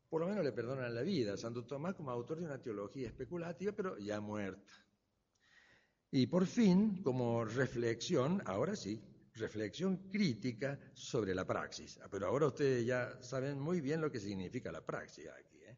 [0.08, 3.06] Por lo menos le perdonan la vida a Santo Tomás como autor de una teología
[3.06, 4.72] especulativa, pero ya muerta.
[6.10, 9.00] Y por fin, como reflexión, ahora sí,
[9.34, 11.98] reflexión crítica sobre la praxis.
[12.02, 15.62] Ah, pero ahora ustedes ya saben muy bien lo que significa la praxis aquí.
[15.64, 15.76] ¿eh?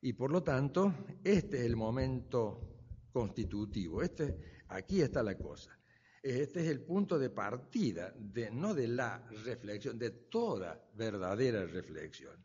[0.00, 2.68] Y por lo tanto, este es el momento
[3.12, 4.02] constitutivo.
[4.02, 5.78] Este, Aquí está la cosa.
[6.22, 12.42] Este es el punto de partida, de, no de la reflexión, de toda verdadera reflexión.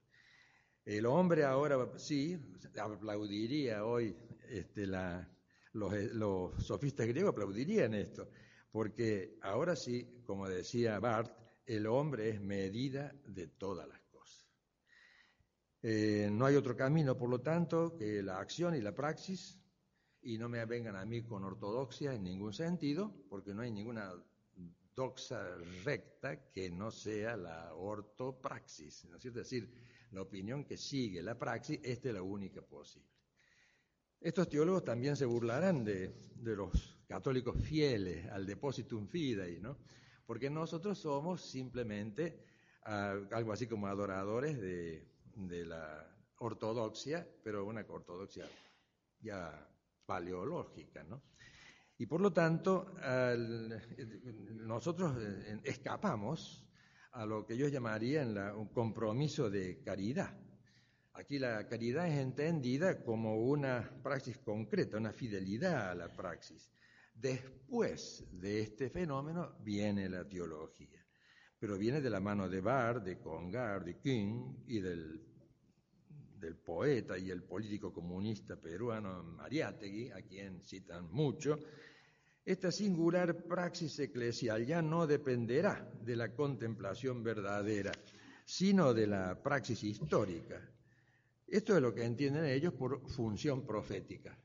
[0.83, 2.37] El hombre ahora sí
[2.81, 4.15] aplaudiría hoy,
[4.49, 5.29] este, la,
[5.73, 8.29] los, los, sofistas griegos aplaudirían esto,
[8.77, 11.31] porque ahora sí, como decía Barth,
[11.65, 14.45] el hombre es medida de todas las cosas.
[15.81, 19.57] Eh, no hay otro camino, por lo tanto, que la acción y la praxis
[20.21, 24.13] y no me vengan a mí con ortodoxia en ningún sentido, porque no hay ninguna
[24.95, 29.73] doxa recta que no sea la ortopraxis, ¿no es decir,
[30.11, 33.09] la opinión que sigue la praxis, esta es la única posible.
[34.21, 36.13] Estos teólogos también se burlarán de,
[36.43, 39.77] los católicos fieles al depositum fidei, ¿no?
[40.25, 42.43] Porque nosotros somos simplemente
[42.83, 45.07] ah, algo así como adoradores de,
[45.65, 46.05] la
[46.39, 48.45] ortodoxia, pero una ortodoxia
[49.19, 49.67] ya
[50.05, 51.21] paleológica, ¿no?
[51.99, 52.93] Y por lo tanto,
[54.53, 56.67] nosotros eh, escapamos
[57.13, 58.23] a lo que yo llamaría
[58.55, 60.37] un compromiso de caridad.
[61.13, 66.69] Aquí la caridad es entendida como una praxis concreta, una fidelidad a la praxis.
[67.19, 71.05] Después de este fenómeno viene la teología,
[71.59, 75.27] pero viene de la mano de Barr, de Congar, de King y del
[76.39, 81.57] del poeta y el político comunista peruano Mariátegui, a quien citan mucho,
[82.45, 87.91] esta singular praxis eclesial ya no dependerá de la contemplación verdadera,
[88.45, 90.61] sino de la praxis histórica.
[91.45, 94.37] Esto es lo que entienden ellos por función profética.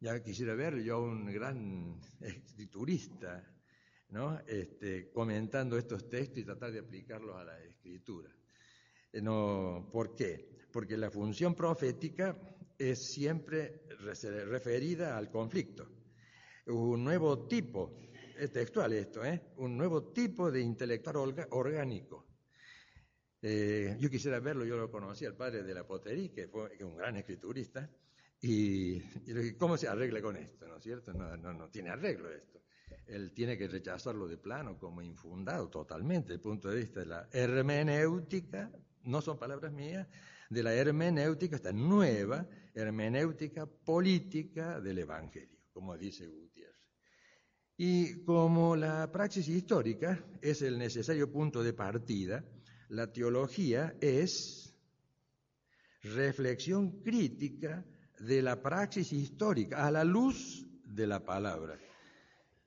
[0.00, 3.44] Ya quisiera ver yo un gran escriturista
[4.10, 4.38] ¿no?
[4.46, 8.30] este, comentando estos textos y tratar de aplicarlos a la escritura.
[9.12, 10.58] Eh, no, ¿Por qué?
[10.72, 12.36] porque la función profética
[12.78, 15.88] es siempre referida al conflicto.
[16.66, 17.98] Un nuevo tipo,
[18.38, 19.52] es textual esto, ¿eh?
[19.56, 22.26] un nuevo tipo de intelectual orgánico.
[23.40, 26.96] Eh, yo quisiera verlo, yo lo conocí al padre de la potería, que fue un
[26.96, 27.90] gran escriturista,
[28.40, 29.00] y,
[29.56, 31.12] cómo se arregla con esto, ¿no es cierto?
[31.12, 32.62] No, no, no tiene arreglo esto.
[33.06, 37.06] Él tiene que rechazarlo de plano como infundado totalmente, desde el punto de vista de
[37.06, 38.70] la hermenéutica,
[39.04, 40.06] no son palabras mías,
[40.50, 46.76] de la hermenéutica, esta nueva hermenéutica política del Evangelio, como dice Gutiérrez.
[47.76, 52.44] Y como la praxis histórica es el necesario punto de partida,
[52.88, 54.74] la teología es
[56.02, 57.84] reflexión crítica
[58.20, 61.78] de la praxis histórica a la luz de la palabra.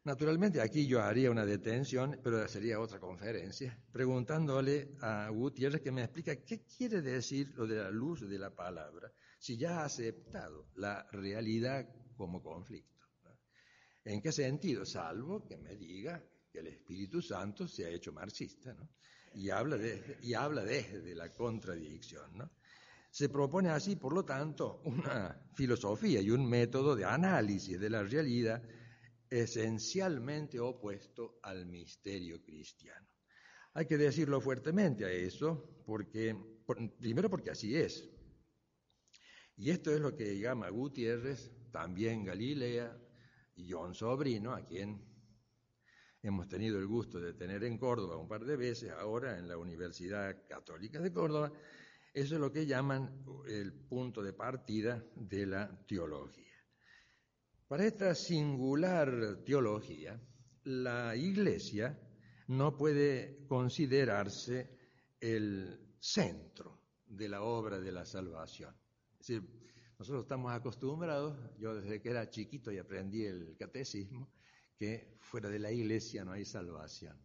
[0.04, 6.04] Naturalmente aquí yo haría una detención, pero sería otra conferencia, preguntándole a Gutiérrez que me
[6.04, 10.70] explica qué quiere decir lo de la luz de la palabra, si ya ha aceptado
[10.76, 12.92] la realidad como conflicto.
[14.04, 14.86] ¿En qué sentido?
[14.86, 18.90] Salvo que me diga que el Espíritu Santo se ha hecho marxista, ¿no?
[19.34, 22.52] Y habla, de, desde la contradicción, ¿no?
[23.12, 28.04] Se propone así, por lo tanto, una filosofía y un método de análisis de la
[28.04, 28.64] realidad
[29.30, 33.08] esencialmente opuesto al misterio cristiano.
[33.74, 36.36] Hay que decirlo fuertemente a eso, porque,
[37.00, 38.10] primero porque así es.
[39.58, 42.98] Y esto es lo que llama Gutiérrez, también Galilea
[43.56, 45.06] y John Sobrino, a quien
[46.24, 49.58] hemos tenido el gusto de tener en Córdoba un par de veces, ahora en la
[49.58, 51.52] Universidad Católica de Córdoba,
[52.14, 56.46] eso es lo que llaman el punto de partida de la teología.
[57.68, 60.22] Para esta singular teología,
[60.66, 61.98] la Iglesia
[62.48, 64.78] no puede considerarse
[65.20, 68.76] el centro de la obra de la salvación.
[69.20, 69.62] Es decir,
[69.98, 74.34] nosotros estamos acostumbrados, yo desde que era chiquito y aprendí el catecismo,
[74.76, 77.18] que fuera de la iglesia no hay salvación.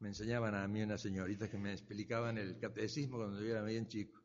[0.00, 3.86] Me enseñaban a mí unas señoritas que me explicaban el catecismo cuando yo era bien
[3.86, 4.18] chico.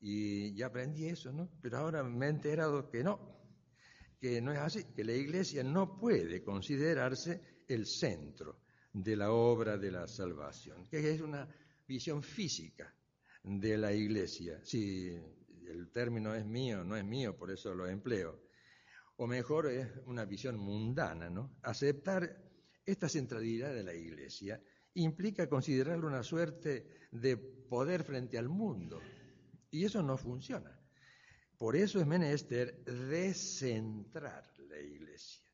[0.00, 1.50] Y ya aprendí eso, ¿no?
[1.60, 3.18] Pero ahora me he enterado que no,
[4.20, 8.60] que no es así, que la iglesia no puede considerarse el centro
[8.92, 11.48] de la obra de la salvación, que es una
[11.86, 12.94] visión física
[13.42, 14.60] de la iglesia.
[14.64, 15.08] Si
[15.66, 18.40] el término es mío, no es mío, por eso lo empleo.
[19.16, 21.56] O mejor, es una visión mundana, ¿no?
[21.62, 22.36] Aceptar
[22.86, 24.62] esta centralidad de la iglesia
[24.94, 29.02] implica considerarlo una suerte de poder frente al mundo.
[29.70, 30.78] Y eso no funciona.
[31.56, 35.46] Por eso es menester descentrar la iglesia,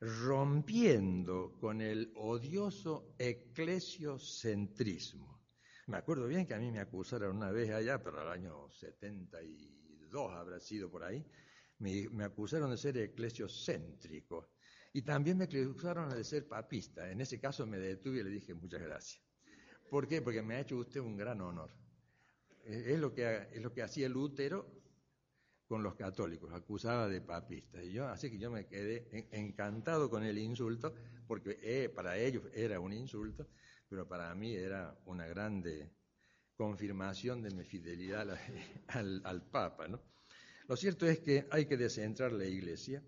[0.00, 5.42] rompiendo con el odioso eclesiocentrismo.
[5.88, 10.32] Me acuerdo bien que a mí me acusaron una vez allá, pero al año 72
[10.32, 11.24] habrá sido por ahí,
[11.78, 14.55] me, me acusaron de ser eclesiocéntrico.
[14.96, 17.10] Y también me acusaron de ser papista.
[17.10, 19.22] En ese caso me detuve y le dije muchas gracias.
[19.90, 20.22] ¿Por qué?
[20.22, 21.70] Porque me ha hecho usted un gran honor.
[22.64, 24.66] Es lo que, es lo que hacía Lutero
[25.66, 27.82] con los católicos, acusaba de papista.
[27.84, 30.94] Y yo, así que yo me quedé encantado con el insulto,
[31.26, 33.50] porque eh, para ellos era un insulto,
[33.90, 35.92] pero para mí era una grande
[36.54, 38.30] confirmación de mi fidelidad
[38.88, 39.88] al, al Papa.
[39.88, 40.00] ¿no?
[40.66, 43.02] Lo cierto es que hay que descentrar la Iglesia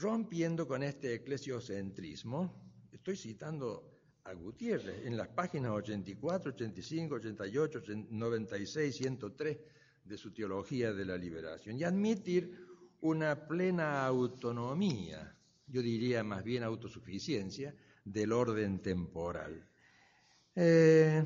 [0.00, 2.52] rompiendo con este eclesiocentrismo,
[2.92, 9.58] estoy citando a Gutiérrez en las páginas 84, 85, 88, 96, 103
[10.04, 12.66] de su Teología de la Liberación, y admitir
[13.02, 15.36] una plena autonomía,
[15.66, 17.74] yo diría más bien autosuficiencia,
[18.04, 19.66] del orden temporal.
[20.54, 21.24] Eh,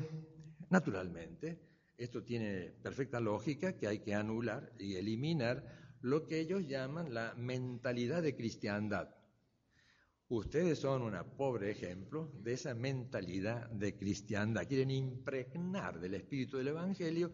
[0.69, 1.59] naturalmente,
[1.97, 7.33] esto tiene perfecta lógica que hay que anular y eliminar lo que ellos llaman la
[7.35, 9.09] mentalidad de cristiandad.
[10.31, 14.67] Ustedes son un pobre ejemplo de esa mentalidad de cristiandad.
[14.67, 17.31] Quieren impregnar del espíritu del Evangelio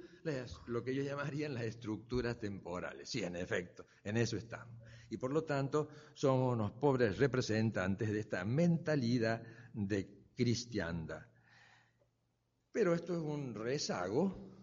[0.68, 3.10] lo que ellos llamarían las estructuras temporales.
[3.10, 4.82] Sí, en efecto, en eso estamos.
[5.10, 9.44] Y por lo tanto, somos unos pobres representantes de esta mentalidad
[9.74, 11.26] de cristiandad.
[12.72, 14.54] Pero esto es un rezago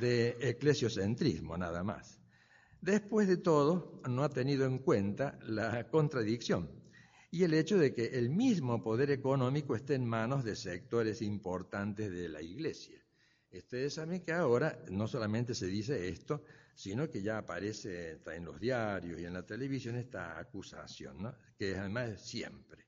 [0.00, 2.20] de eclesiocentrismo, nada más.
[2.86, 6.70] Después de todo, no ha tenido en cuenta la contradicción
[7.32, 12.12] y el hecho de que el mismo poder económico esté en manos de sectores importantes
[12.12, 13.04] de la Iglesia.
[13.50, 16.44] Ustedes saben que ahora no solamente se dice esto,
[16.76, 22.20] sino que ya aparece en los diarios y en la televisión esta acusación, que además
[22.20, 22.86] siempre.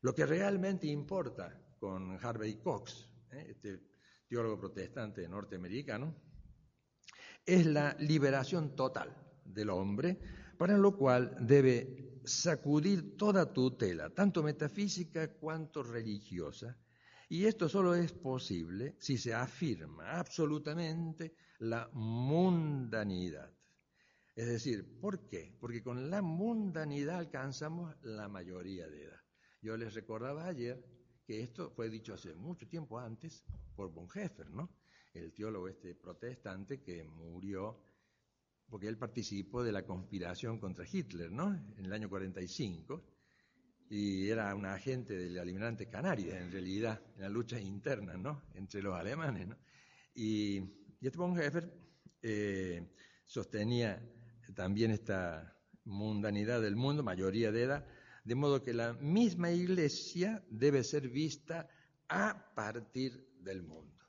[0.00, 3.46] Lo que realmente importa con Harvey Cox, ¿eh?
[3.50, 3.82] este
[4.26, 6.12] teólogo protestante norteamericano,
[7.46, 10.18] es la liberación total del hombre,
[10.56, 16.76] para lo cual debe sacudir toda tutela, tanto metafísica cuanto religiosa.
[17.28, 23.52] Y esto solo es posible si se afirma absolutamente la mundanidad.
[24.34, 25.52] Es decir, ¿por qué?
[25.60, 29.20] Porque con la mundanidad alcanzamos la mayoría de edad.
[29.60, 30.82] Yo les recordaba ayer
[31.26, 33.44] que esto fue dicho hace mucho tiempo antes
[33.74, 34.70] por Bonhoeffer, ¿no?
[35.12, 37.82] El teólogo este protestante que murió
[38.70, 41.54] porque él participó de la conspiración contra Hitler, ¿no?
[41.76, 43.02] En el año 45.
[43.90, 48.42] y era un agente del almirante Canarias, en realidad, en la lucha interna, ¿no?
[48.54, 49.56] Entre los alemanes, ¿no?
[50.14, 50.58] Y,
[51.00, 51.72] este von Heffer
[52.20, 52.86] eh,
[53.24, 54.02] sostenía
[54.54, 57.86] también esta mundanidad del mundo, mayoría de edad,
[58.24, 61.70] de modo que la misma iglesia debe ser vista
[62.08, 64.04] a partir del mundo.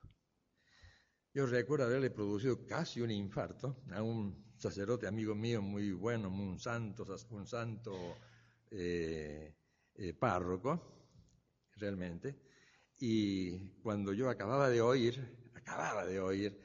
[1.33, 6.59] Yo recuerdo haberle producido casi un infarto a un sacerdote amigo mío muy bueno, un
[6.59, 8.17] santo, un santo
[8.71, 9.55] eh,
[9.95, 11.09] eh, párroco,
[11.75, 12.35] realmente,
[12.99, 16.59] y cuando yo acababa de oír, acababa de oír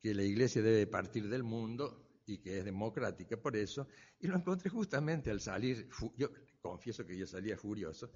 [0.00, 3.88] que la iglesia debe partir del mundo y que es democrática por eso,
[4.20, 6.30] y lo encontré justamente al salir, yo
[6.60, 8.12] confieso que yo salía furioso,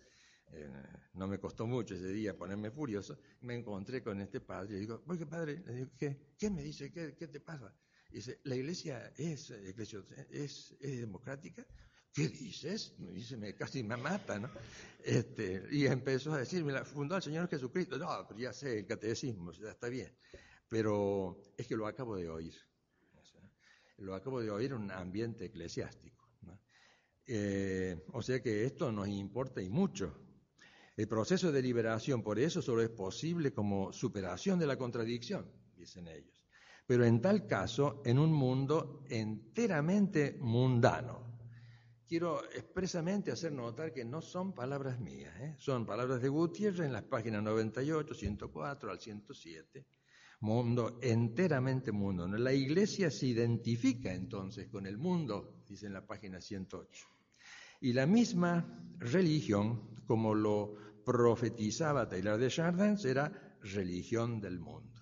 [0.53, 0.71] eh,
[1.15, 5.03] no me costó mucho ese día ponerme furioso, me encontré con este padre y digo,
[5.07, 5.63] oye padre,
[5.99, 6.93] ¿qué, ¿qué me dice?
[6.93, 7.75] ¿Qué, ¿Qué, te pasa?
[8.09, 11.67] Dice, ¿la iglesia es, es, es democrática?
[12.17, 12.95] ¿qué dices?
[12.99, 14.49] Me dice, me, casi me mata, ¿no?
[15.05, 17.99] Este, y empezó a decirme, la fundó el Señor Jesucristo.
[17.99, 20.11] No, pero ya sé el catecismo, ya está bien.
[20.67, 22.55] Pero es que lo acabo de oír.
[23.99, 26.17] Lo acabo de oír en un ambiente eclesiástico.
[27.27, 30.17] Eh, o sea que esto nos importa y mucho.
[30.97, 36.09] El proceso de liberación, por eso, solo es posible como superación de la contradicción, dicen
[36.09, 36.36] ellos.
[36.87, 41.27] Pero en tal caso, en un mundo enteramente mundano,
[42.07, 45.57] quiero expresamente hacer notar que no son palabras mías, ¿eh?
[45.59, 49.87] son palabras de Gutiérrez en las páginas 98, 104 al 107.
[50.41, 52.29] Mundo, enteramente mundo.
[52.29, 57.09] La iglesia se identifica entonces con el mundo, dice en la página 108.
[57.81, 60.75] Y la misma religión, como lo
[61.05, 63.33] profetizaba Taylor de Chardin, será
[63.63, 64.96] religión del mundo.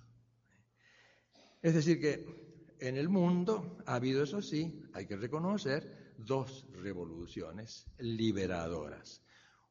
[1.64, 7.86] Es decir, que en el mundo ha habido, eso sí, hay que reconocer, dos revoluciones
[7.96, 9.22] liberadoras.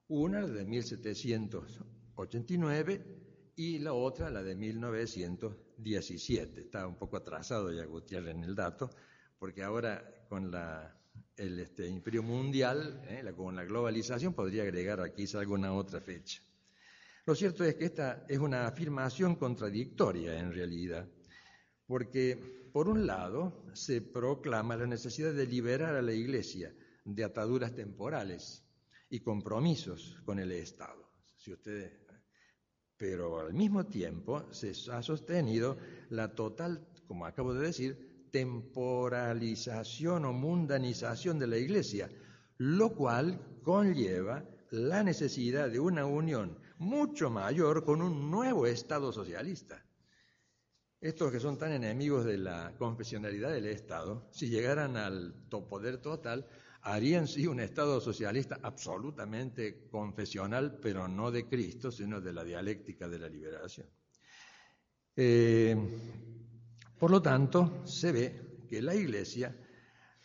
[0.07, 3.05] Una de 1789
[3.57, 6.61] y la otra la de 1917.
[6.61, 8.89] Está un poco atrasado ya Gutiérrez en el dato,
[9.37, 10.99] porque ahora con la,
[11.37, 16.41] el este, imperio mundial, eh, con la globalización, podría agregar aquí alguna otra fecha.
[17.27, 21.07] Lo cierto es que esta es una afirmación contradictoria en realidad,
[21.93, 26.73] porque por un lado, se proclama la necesidad de liberar a la Iglesia
[27.05, 28.65] de ataduras temporales
[29.11, 31.07] y compromisos con el Estado.
[31.37, 31.91] Si ustedes,
[32.97, 35.77] pero al mismo tiempo se ha sostenido
[36.09, 42.09] la total, como acabo de decir, temporalización o mundanización de la Iglesia,
[42.57, 49.82] lo cual conlleva la necesidad de una unión mucho mayor con un nuevo Estado socialista.
[51.03, 56.47] Estos que son tan enemigos de la confesionalidad del Estado, si llegaran al poder total,
[56.83, 63.09] harían sí un Estado socialista absolutamente confesional, pero no de Cristo, sino de la dialéctica
[63.09, 63.85] de la liberación.
[65.17, 65.75] Eh,
[66.97, 69.53] por lo tanto, se ve que la Iglesia,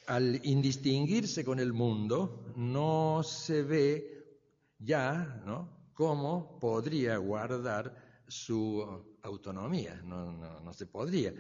[0.07, 4.39] al indistinguirse con el mundo, no se ve
[4.79, 5.91] ya ¿no?
[5.93, 11.33] cómo podría guardar su autonomía, no, se podría.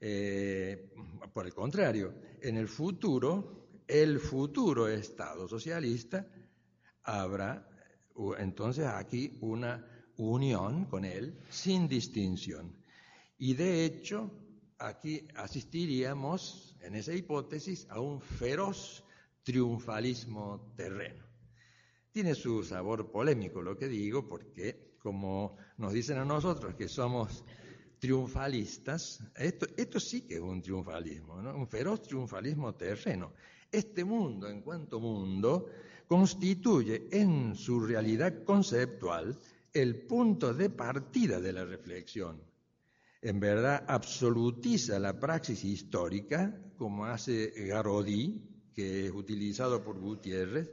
[0.00, 0.92] Eh,
[1.32, 6.26] por el contrario, en el futuro, el futuro Estado socialista
[7.04, 7.68] habrá
[8.38, 12.76] entonces aquí una unión con él sin distinción.
[13.38, 14.30] Y de hecho,
[14.78, 19.04] aquí asistiríamos, en esa hipótesis, a un feroz
[19.42, 21.24] triunfalismo terreno.
[22.12, 27.44] Tiene su sabor polémico lo que digo, porque como nos dicen a nosotros que somos
[27.98, 33.32] triunfalistas, esto, sí que es un triunfalismo, un feroz triunfalismo terreno.
[33.70, 35.66] Este mundo, en cuanto mundo,
[36.06, 39.38] constituye en su realidad conceptual
[39.72, 42.42] el punto de partida de la reflexión.
[43.22, 48.42] En verdad, absolutiza la praxis histórica, como hace Garodi,
[48.74, 50.70] que es utilizado por Gutiérrez.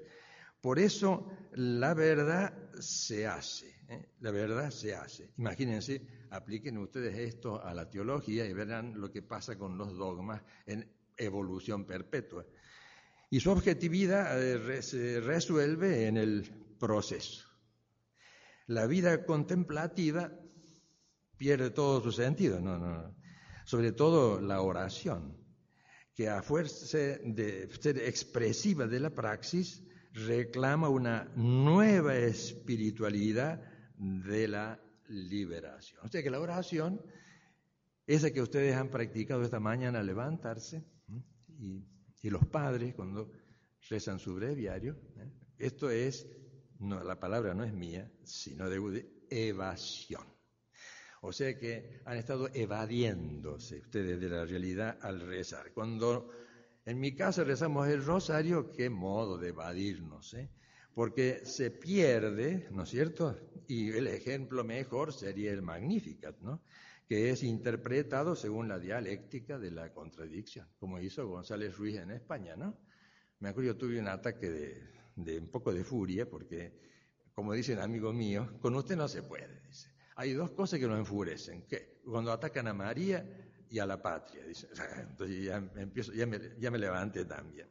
[0.59, 3.78] Por eso, la verdad se hace.
[3.89, 4.09] ¿Eh?
[4.21, 5.31] La verdad se hace.
[5.37, 10.41] Imagínense, apliquen ustedes esto a la teología y verán lo que pasa con los dogmas
[10.65, 12.45] en evolución perpetua.
[13.29, 16.43] Y su objetividad eh, se resuelve en el
[16.79, 17.47] proceso.
[18.67, 20.31] La vida contemplativa
[21.37, 23.15] pierde todo su sentido, no, no.
[23.65, 25.37] sobre todo la oración,
[26.13, 29.83] que a fuerza de ser expresiva de la praxis,
[30.13, 33.61] reclama una nueva espiritualidad
[33.99, 35.99] de la liberación.
[36.03, 37.01] O sea que la oración,
[38.07, 40.83] esa que ustedes han practicado esta mañana, levantarse,
[41.47, 41.85] y,
[42.23, 43.31] los padres cuando
[43.89, 45.31] rezan su breviario, ¿eh?
[45.57, 46.27] esto es
[46.79, 50.23] no, la palabra no es mía, sino de evasión.
[51.21, 55.73] O sea que han estado evadiéndose ustedes de la realidad al rezar.
[55.73, 56.31] Cuando
[56.85, 60.49] en mi casa rezamos el rosario, qué modo de evadirnos, ¿eh?
[60.99, 63.33] Porque se pierde, ¿no es cierto?
[63.69, 66.61] Y el ejemplo mejor sería el Magnificat, ¿no?
[67.07, 72.57] que es interpretado según la dialéctica de la contradicción, como hizo González Ruiz en España,
[72.57, 72.77] ¿no?
[73.39, 74.49] Me acuerdo, yo tuve un ataque
[75.15, 76.77] de, un poco de furia, porque,
[77.31, 79.87] como dicen amigos míos, con usted no se puede, dice.
[80.17, 83.25] Hay dos cosas que nos enfurecen, que cuando atacan a María
[83.69, 84.67] y a la patria, dice.
[84.99, 85.61] Entonces ya,
[86.27, 87.69] me, ya levanté también.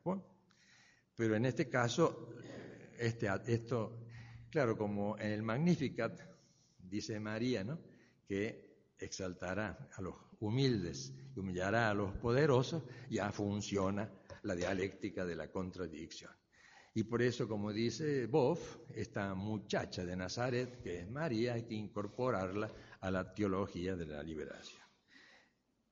[1.14, 2.32] pero en este caso,
[2.98, 4.06] este, esto,
[4.50, 6.20] claro, como en el Magnificat,
[6.78, 7.80] dice María, ¿no?
[8.26, 14.10] Que exaltará a los humildes y humillará a los poderosos, ya funciona
[14.42, 16.32] la dialéctica de la contradicción.
[16.94, 21.74] Y por eso, como dice Boff, esta muchacha de Nazaret, que es María, hay que
[21.74, 24.82] incorporarla a la teología de la liberación.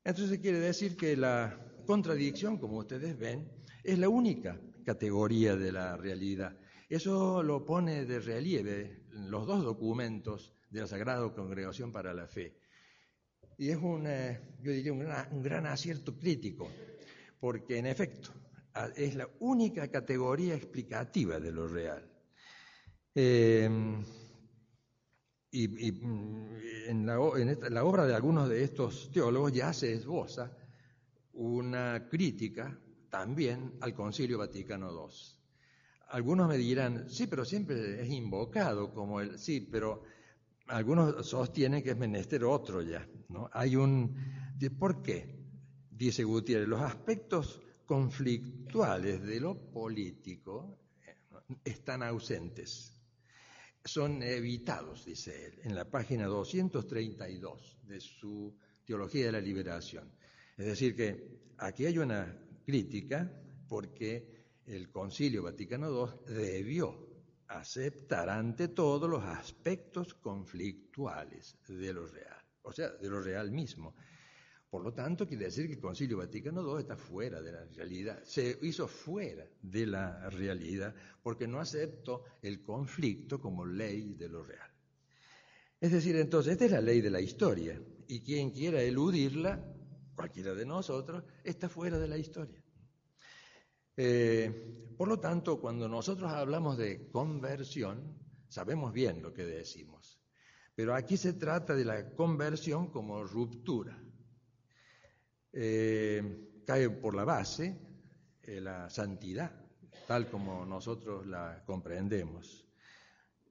[0.03, 3.49] Entonces quiere decir que la contradicción, como ustedes ven,
[3.85, 6.59] es la única categoría de la realidad.
[6.89, 12.57] Eso lo pone de relieve los dos documentos de la Sagrada Congregación para la Fe,
[13.59, 14.05] y es un,
[14.63, 16.71] yo diría, un gran, acierto crítico,
[17.41, 18.31] porque en efecto
[18.95, 22.07] es la única categoría explicativa de lo real.
[23.15, 23.69] Eh,
[25.51, 26.57] y, mm,
[26.89, 27.17] en, la,
[27.71, 30.55] la, obra de algunos de estos teólogos ya se esboza
[31.33, 32.79] una crítica
[33.09, 35.36] también al Concilio Vaticano II.
[36.09, 40.03] Algunos me dirán, sí, pero siempre es invocado como el, sí, pero
[40.69, 43.07] algunos sostienen que es menester otro ya.
[43.29, 43.49] ¿no?
[43.53, 44.15] Hay un.
[44.79, 45.37] ¿Por qué?
[45.91, 51.17] Dice Gutiérrez, los aspectos conflictuales de lo político eh,
[51.65, 52.93] están ausentes.
[53.85, 60.11] Son evitados, dice él, en la página 232 de su Teología de la Liberación.
[60.57, 63.31] Es decir, que aquí hay una crítica
[63.69, 64.36] porque
[64.67, 65.89] el Concilio Vaticano
[66.27, 67.09] II debió
[67.49, 73.95] aceptar ante todo los aspectos conflictuales de lo real, o sea, de lo real mismo.
[74.69, 78.23] Por lo tanto, quiere decir que el Concilio Vaticano II está fuera de la realidad,
[78.25, 84.43] se hizo fuera de la realidad porque no aceptó el conflicto como ley de lo
[84.43, 84.71] real.
[85.81, 89.65] Es decir, entonces, esta es la ley de la historia y quien quiera eludirla,
[90.17, 92.66] cualquiera de nosotros, está fuera de la historia.
[93.97, 98.19] Eh, por lo tanto, cuando nosotros hablamos de conversión,
[98.49, 100.21] sabemos bien lo que decimos.
[100.75, 103.99] Pero aquí se trata de la conversión como ruptura.
[105.53, 107.79] Eh, cae por la base
[108.43, 109.53] eh, la santidad,
[110.07, 112.67] tal como nosotros la comprendemos.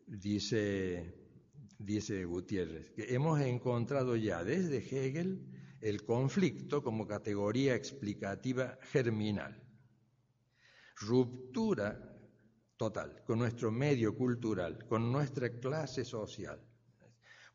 [0.06, 1.16] Dice,
[1.80, 5.48] dice Gutiérrez, que hemos encontrado ya desde Hegel
[5.82, 9.65] el conflicto como categoría explicativa germinal
[10.96, 12.16] ruptura
[12.78, 16.60] total con nuestro medio cultural, con nuestra clase social.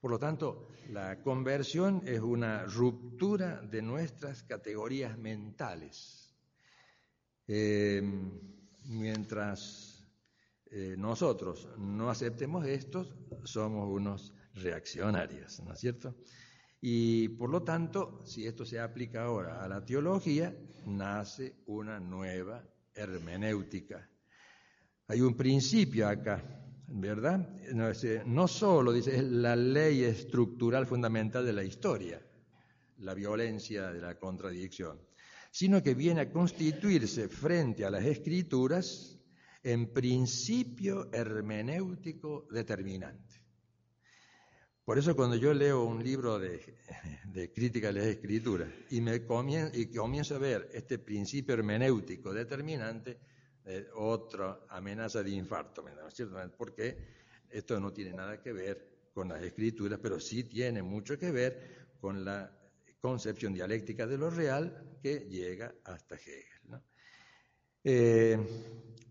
[0.01, 6.35] Por lo tanto, la conversión es una ruptura de nuestras categorías mentales.
[7.47, 8.03] Eh,
[8.87, 10.09] mientras
[10.71, 13.07] eh, nosotros no aceptemos esto,
[13.45, 16.15] somos unos reaccionarios, ¿no es cierto?
[16.81, 22.65] Y por lo tanto, si esto se aplica ahora a la teología, nace una nueva
[22.95, 24.09] hermenéutica.
[25.09, 26.43] Hay un principio acá,
[26.89, 27.49] ¿verdad?
[28.27, 32.21] No, solo, dice, es la ley estructural fundamental de la historia,
[32.99, 35.01] la violencia de la contradicción,
[35.51, 39.19] sino que viene a constituirse frente a las escrituras
[39.63, 43.40] en principio hermenéutico determinante.
[44.91, 46.59] Por eso cuando yo leo un libro de,
[47.55, 53.17] crítica de las escrituras y, me comienzo, a ver este principio hermenéutico determinante,
[53.67, 56.37] eh, otra amenaza de infarto, ¿no es cierto?
[56.59, 56.97] Porque
[57.49, 61.93] esto no tiene nada que ver con las escrituras, pero sí tiene mucho que ver
[62.01, 62.51] con la
[63.01, 66.83] concepción dialéctica de lo real que llega hasta Hegel.
[67.85, 68.39] Eh,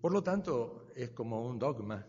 [0.02, 2.06] por lo tanto, es como un dogma,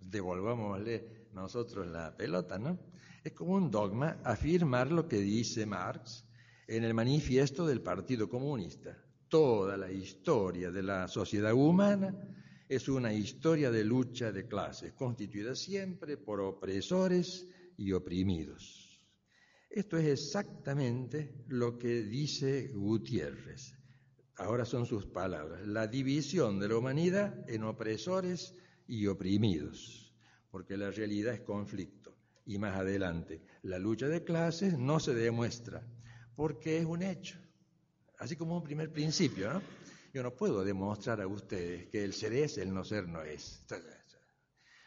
[0.00, 2.78] devolvámosle nosotros la pelota, ¿no?
[3.22, 6.24] Es como un dogma afirmar lo que dice Marx
[6.66, 8.96] en el manifiesto del Partido Comunista.
[9.28, 12.14] Toda la historia de la sociedad humana
[12.68, 18.90] es una historia de lucha de clases, constituida siempre por opresores y oprimidos.
[19.68, 23.76] Esto es exactamente lo que dice Gutiérrez.
[24.36, 25.66] Ahora son sus palabras.
[25.66, 28.54] La división de la humanidad en opresores
[28.86, 30.09] y oprimidos,
[30.50, 32.16] porque la realidad es conflicto.
[32.46, 35.86] Y más adelante, la lucha de clases no se demuestra,
[36.34, 37.38] porque es un hecho,
[38.18, 39.62] así como un primer principio, ¿no?
[40.12, 43.64] Yo no puedo demostrar a ustedes que el ser es, el no ser no es.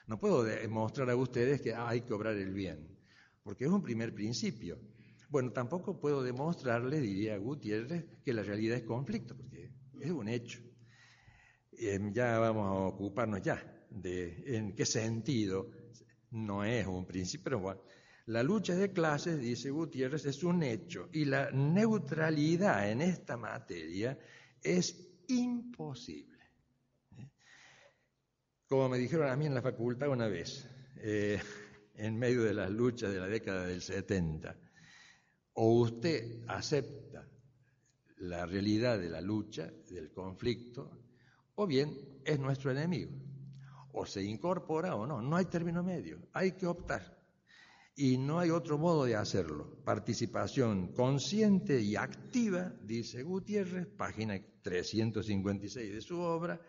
[0.07, 2.99] No puedo demostrar a ustedes que hay que obrar el bien,
[3.41, 4.78] porque es un primer principio.
[5.30, 10.59] Bueno, tampoco puedo demostrarle, diría Gutiérrez, que la realidad es conflicto, porque es un hecho.
[11.72, 15.69] Em, ya vamos a ocuparnos ya de en qué sentido
[16.31, 17.81] no es un principio, pero bueno,
[18.25, 24.17] la lucha de clases, dice Gutiérrez, es un hecho y la neutralidad en esta materia
[24.61, 26.39] es imposible.
[27.17, 27.29] ¿eh?
[28.67, 30.67] Como me dijeron a mí en la facultad una vez,
[30.97, 31.39] eh,
[31.95, 34.55] en medio de las luchas de la década del 70,
[35.55, 37.27] o usted acepta
[38.17, 40.97] la realidad de la lucha, del conflicto,
[41.55, 43.11] o bien es nuestro enemigo.
[43.93, 47.23] O se incorpora o no, no hay término medio, hay que optar.
[47.95, 49.77] Y no hay otro modo de hacerlo.
[49.85, 56.59] Participación consciente y activa, dice Gutiérrez, página 356 de su obra,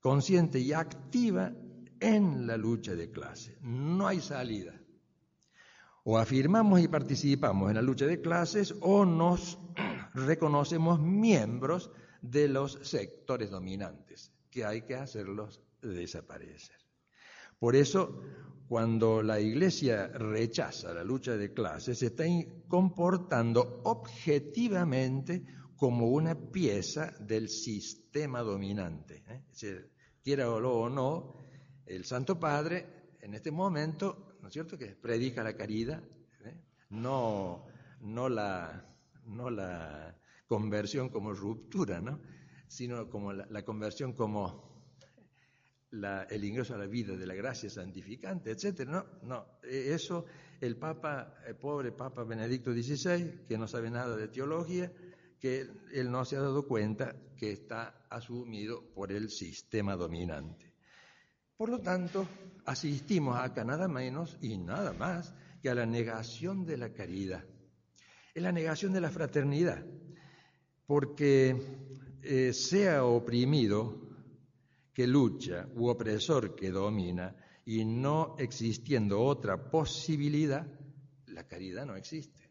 [0.00, 1.52] consciente y activa
[2.00, 3.56] en la lucha de clase.
[3.62, 4.78] No hay salida.
[6.04, 9.58] O afirmamos y participamos en la lucha de clases o nos
[10.14, 16.76] reconocemos miembros de los sectores dominantes, que hay que hacerlos desaparecer.
[17.58, 18.22] Por eso,
[18.68, 22.24] cuando la Iglesia rechaza la lucha de clases, se está
[22.68, 25.44] comportando objetivamente
[25.76, 29.24] como una pieza del sistema dominante.
[29.28, 29.90] ¿eh?
[30.22, 31.36] quiera o no,
[31.86, 36.00] el Santo Padre en este momento ¿no es cierto?, que predica la caridad,
[36.44, 36.54] ¿eh?
[36.90, 37.66] no,
[38.00, 38.88] no, la,
[39.24, 40.16] no la
[40.46, 42.20] conversión como ruptura, ¿no?
[42.68, 44.75] sino como la, conversión como
[45.90, 48.86] el ingreso a la vida de la gracia santificante, etc.
[48.86, 50.26] No, no, e, eso
[50.60, 54.92] el Papa, el pobre Papa Benedicto XVI, que no sabe nada de teología,
[55.38, 60.74] que él no se ha dado cuenta que está asumido por el sistema dominante.
[61.56, 62.26] Por lo tanto,
[62.64, 67.44] asistimos acá nada menos y nada más que a la negación de la caridad.
[68.34, 69.84] Es la negación de la fraternidad,
[70.86, 71.56] porque
[72.22, 74.05] eh, sea oprimido
[74.96, 77.36] que lucha u opresor que domina
[77.66, 80.66] y no existiendo otra posibilidad,
[81.26, 82.48] la caridad no existe.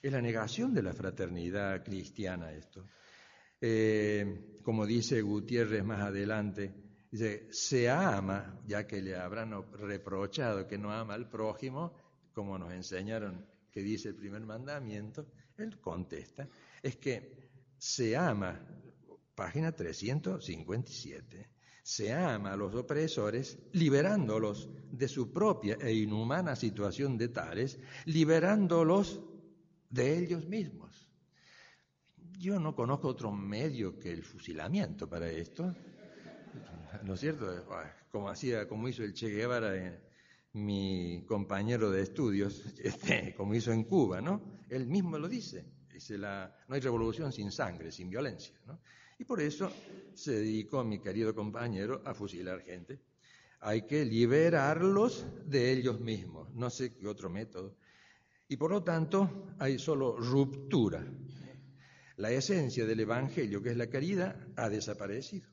[0.00, 2.86] Es la negación de la fraternidad cristiana esto.
[3.60, 6.72] Eh, como dice Gutiérrez más adelante,
[7.10, 11.92] Dice, se ama, ya que le habrán reprochado que no ama al prójimo,
[12.32, 15.26] como nos enseñaron que dice el primer mandamiento,
[15.56, 16.48] él contesta,
[16.80, 18.64] es que se ama,
[19.34, 21.50] página 357,
[21.90, 29.20] se ama a los opresores liberándolos de su propia e inhumana situación de tales, liberándolos
[29.88, 31.10] de ellos mismos.
[32.38, 35.74] Yo no conozco otro medio que el fusilamiento para esto.
[37.02, 37.66] ¿no es cierto?
[38.12, 40.00] Como hacía, como hizo el Che Guevara, eh,
[40.52, 44.60] mi compañero de estudios, este, como hizo en Cuba, ¿no?
[44.68, 48.78] Él mismo lo dice, dice la, no hay revolución sin sangre, sin violencia, ¿no?
[49.20, 49.70] Y por eso
[50.14, 52.98] se dedicó mi querido compañero a fusilar gente.
[53.60, 57.76] Hay que liberarlos de ellos mismos, no sé qué otro método.
[58.48, 61.06] Y por lo tanto hay solo ruptura.
[62.16, 65.50] La esencia del Evangelio, que es la caridad, ha desaparecido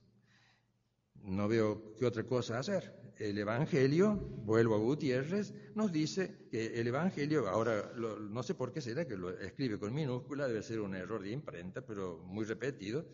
[1.27, 3.13] no veo qué otra cosa hacer.
[3.17, 8.79] El Evangelio, vuelvo a Gutiérrez, nos dice que el Evangelio, ahora no sé por qué
[8.79, 13.05] será que lo escribe con minúscula, debe ser un error de imprenta, pero muy repetido,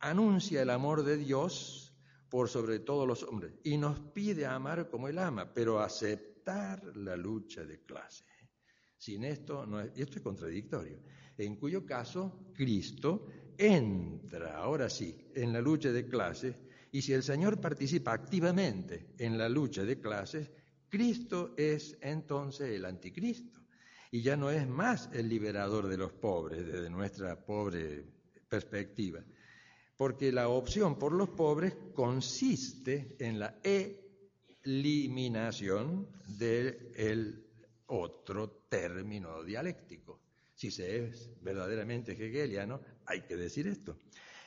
[0.00, 1.94] anuncia el amor de Dios
[2.28, 7.16] por sobre todos los hombres y nos pide amar como Él ama, pero aceptar la
[7.16, 8.24] lucha de clase.
[8.96, 11.00] Sin esto, no es, esto es contradictorio,
[11.38, 13.26] en cuyo caso Cristo
[13.56, 19.38] entra, ahora sí, en la lucha de clases y si el Señor participa activamente en
[19.38, 20.50] la lucha de clases,
[20.88, 23.60] Cristo es entonces el anticristo.
[24.10, 28.04] Y ya no es más el liberador de los pobres desde nuestra pobre
[28.48, 29.24] perspectiva.
[30.00, 33.60] Porque la opción por los pobres consiste en la
[34.62, 37.44] eliminación del
[37.84, 40.22] otro término dialéctico.
[40.54, 43.98] Si se es verdaderamente hegeliano, hay que decir esto.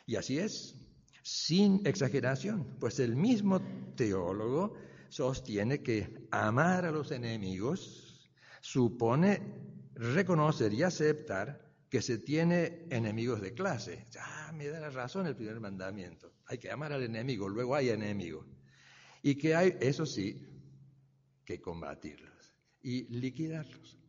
[0.08, 0.74] Y así es,
[1.22, 3.62] sin exageración, pues el mismo
[3.95, 4.74] teólogo
[5.10, 8.28] sostiene que amar a los enemigos
[8.60, 9.39] supone
[9.93, 14.08] reconocer y aceptar que se tiene enemigos de clase.
[14.20, 16.34] Ah, me da la razón el primer mandamiento.
[16.48, 18.48] Hay que amar al enemigo, luego hay enemigo.
[19.22, 20.41] y que hay, eso sí,
[21.46, 24.00] que combatirlos y liquidarlos.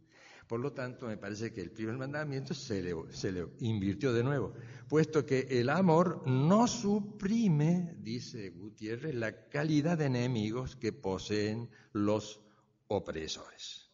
[0.48, 4.24] Por lo tanto, me parece que el primer mandamiento se le, se le, invirtió de
[4.24, 4.54] nuevo,
[4.88, 12.40] puesto que el amor no suprime, dice Gutiérrez, la calidad de enemigos que poseen los
[12.88, 13.90] opresores.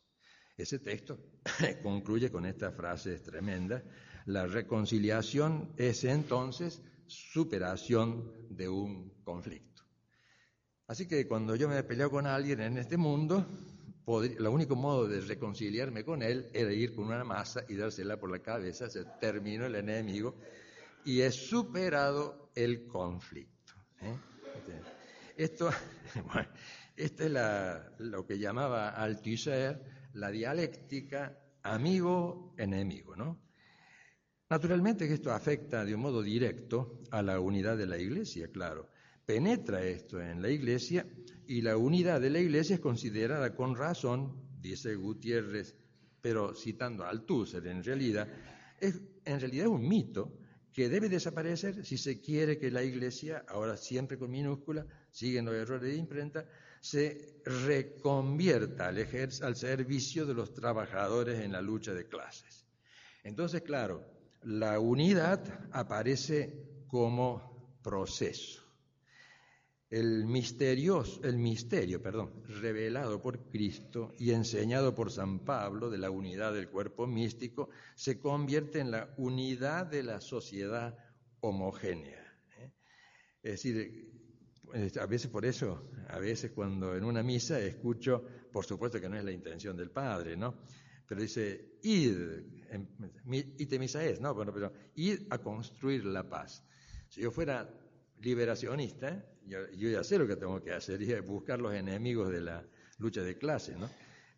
[0.57, 1.19] Ese texto
[1.83, 3.83] concluye con esta frase tremenda,
[4.27, 9.83] la reconciliación es entonces superación de un conflicto.
[10.87, 13.47] Así que cuando yo me he peleado con alguien en este mundo,
[14.07, 18.31] el único modo de reconciliarme con él era ir con una masa y dársela por
[18.31, 20.37] la cabeza, se terminó el enemigo
[21.05, 23.75] y he superado el conflicto.
[24.03, 24.17] ¿eh?
[25.37, 25.71] Esto,
[26.33, 26.49] bueno,
[26.97, 27.13] es
[27.99, 33.41] lo que llamaba Althusser la dialéctica amigo-enemigo, ¿no?
[34.49, 38.91] Naturalmente que esto afecta de un modo directo a la unidad de la Iglesia, claro.
[39.25, 41.07] Penetra esto en la Iglesia
[41.47, 45.77] y la unidad de la Iglesia es considerada con razón, dice Gutiérrez,
[46.21, 48.29] pero citando a Althusser en realidad,
[48.81, 50.37] es en realidad un mito
[50.73, 55.55] que debe desaparecer si se quiere que la Iglesia, ahora siempre con minúscula, siguen los
[55.55, 56.47] errores de imprenta,
[56.81, 62.67] se reconvierta al, servicio de los trabajadores en la lucha de clases.
[63.23, 64.05] Entonces, claro,
[64.43, 68.63] la unidad aparece como proceso.
[69.91, 76.11] El, misterioso, el misterio perdón, revelado por Cristo y enseñado por San Pablo de la
[76.11, 80.97] unidad del cuerpo místico se convierte en la unidad de la sociedad
[81.41, 82.25] homogénea.
[82.59, 82.71] ¿eh?
[83.43, 84.10] Es decir,
[84.73, 89.17] a veces por eso, a veces cuando en una misa escucho, por supuesto que no
[89.17, 90.55] es la intención del Padre, ¿no?
[91.11, 92.17] pero dice, id,
[93.59, 96.65] ite misa es, no, bueno, pero id a construir la paz.
[97.09, 97.69] Si yo fuera
[98.21, 102.65] liberacionista, yo, ya sé lo que tengo que hacer, y buscar los enemigos de la
[102.99, 103.91] lucha de clases, ¿no?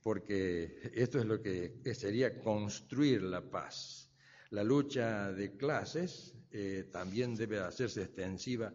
[0.03, 4.11] Porque esto es lo que sería construir la paz.
[4.49, 8.73] La lucha de clases eh, también debe hacerse extensiva,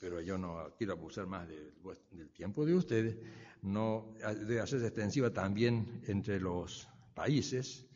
[0.00, 3.16] pero yo no quiero abusar más del tiempo de ustedes,
[3.62, 7.86] no debe hacerse extensiva también entre los países.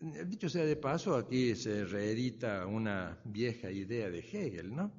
[0.00, 4.90] Dicho sea de paso, aquí se reedita una vieja idea de Hegel, ¿no?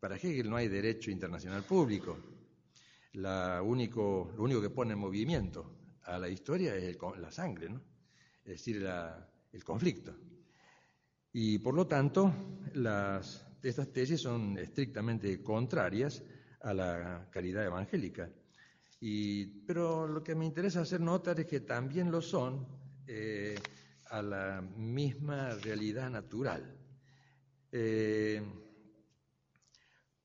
[0.00, 2.18] Para Hegel no hay derecho internacional público.
[3.12, 7.80] La único, lo único que pone en movimiento a la historia es la sangre, ¿no?
[8.44, 8.84] Es decir,
[9.52, 10.14] el conflicto.
[11.32, 12.32] Y por lo tanto,
[12.74, 16.22] las, estas tesis son estrictamente contrarias
[16.60, 18.30] a la caridad evangélica.
[19.00, 22.66] Y, pero lo que me interesa hacer notar es que también lo son
[23.06, 23.54] eh,
[24.06, 26.76] a la misma realidad natural.
[27.72, 28.42] Eh,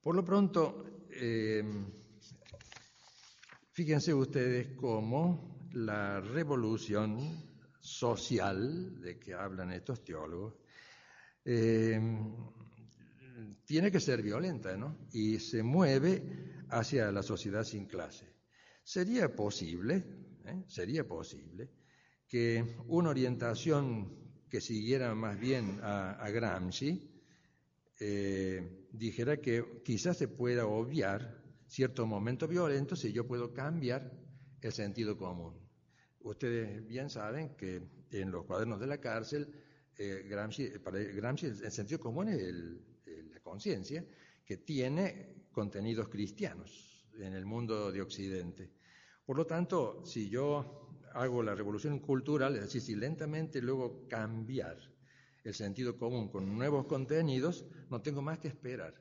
[0.01, 1.63] por lo pronto, eh,
[3.71, 7.19] fíjense ustedes cómo la revolución
[7.79, 10.55] social de que hablan estos teólogos
[13.65, 15.07] tiene que ser violenta, ¿no?
[15.11, 18.27] Y se mueve hacia la sociedad sin clase.
[18.83, 20.03] Sería posible,
[20.45, 20.63] ¿eh?
[20.67, 21.69] sería posible
[22.27, 27.11] que una orientación que siguiera más bien a, Gramsci
[27.99, 34.11] eh, dijera que quizás se pueda obviar cierto momento violento si yo puedo cambiar
[34.61, 35.55] el sentido común.
[36.21, 37.81] Ustedes bien saben que
[38.11, 39.53] en los cuadernos de la cárcel,
[39.97, 42.88] eh, Gramsci, para el sentido común es la
[43.49, 44.05] conciencia
[44.45, 48.69] que tiene contenidos cristianos en el mundo de Occidente.
[49.25, 54.77] Por lo tanto, si yo hago la revolución cultural, es decir, si lentamente luego cambiar
[55.43, 58.93] el sentido común con nuevos contenidos, no tengo más que esperar.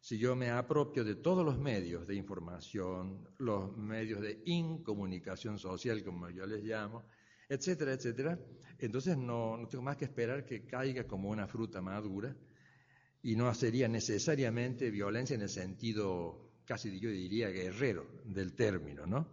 [0.00, 6.04] Si yo me apropio de todos los medios de información, los medios de incomunicación social,
[6.04, 7.04] como yo les llamo,
[7.48, 8.38] etcétera, etcétera,
[8.78, 12.36] entonces no, no tengo más que esperar que caiga como una fruta madura
[13.26, 19.26] y no sería necesariamente violencia en el sentido casi yo diría guerrero del término, ¿no?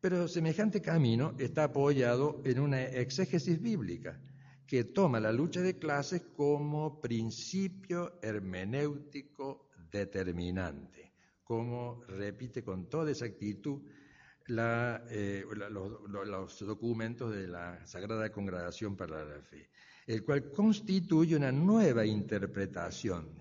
[0.00, 4.20] Pero semejante camino está apoyado en una exégesis bíblica
[4.66, 11.12] que toma la lucha de clases como principio hermenéutico determinante,
[11.44, 13.82] como repite con toda exactitud
[14.48, 15.44] eh,
[16.08, 19.70] los documentos de la Sagrada Congregación para la Fe,
[20.08, 23.38] el cual constituye una nueva interpretación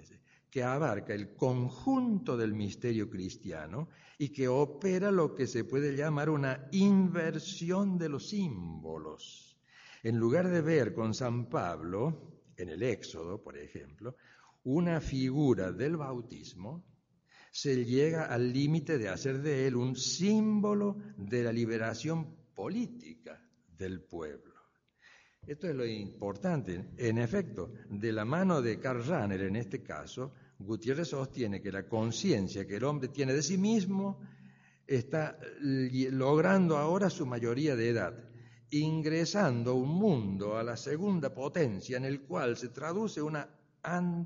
[0.49, 3.87] que abarca el conjunto del misterio cristiano
[4.17, 9.57] y que opera lo que se puede llamar una inversión de los símbolos.
[10.03, 14.17] En lugar de ver con San Pablo, en el Éxodo, por ejemplo,
[14.65, 16.83] una figura del bautismo,
[17.49, 23.41] se llega al límite de hacer de él un símbolo de la liberación política
[23.77, 24.56] del pueblo.
[25.47, 26.89] Esto es lo importante.
[26.97, 31.87] En efecto, de la mano de Karl Rahner en este caso, Gutiérrez sostiene que la
[31.87, 34.19] conciencia que el hombre tiene de sí mismo
[34.85, 38.13] está logrando ahora su mayoría de edad,
[38.71, 42.69] ingresando un mundo, a la segunda potencia, en el cual se,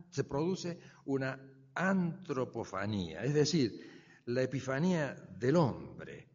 [0.09, 1.39] se produce una
[1.75, 3.79] antropofanía, es decir,
[4.25, 6.27] la epifanía del hombre.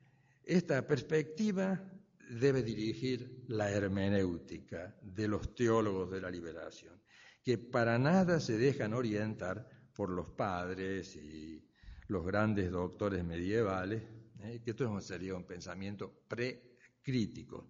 [0.45, 1.82] Esta perspectiva
[2.31, 7.01] debe dirigir la hermenéutica de los teólogos de la liberación,
[7.43, 11.64] que para nada se dejan orientar por los padres y
[12.09, 14.03] los grandes doctores medievales,
[14.41, 14.61] ¿eh?
[14.64, 17.68] que esto sería un pensamiento precrítico,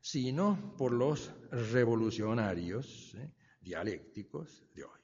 [0.00, 3.32] sino por los revolucionarios ¿eh?
[3.60, 5.00] dialécticos de hoy.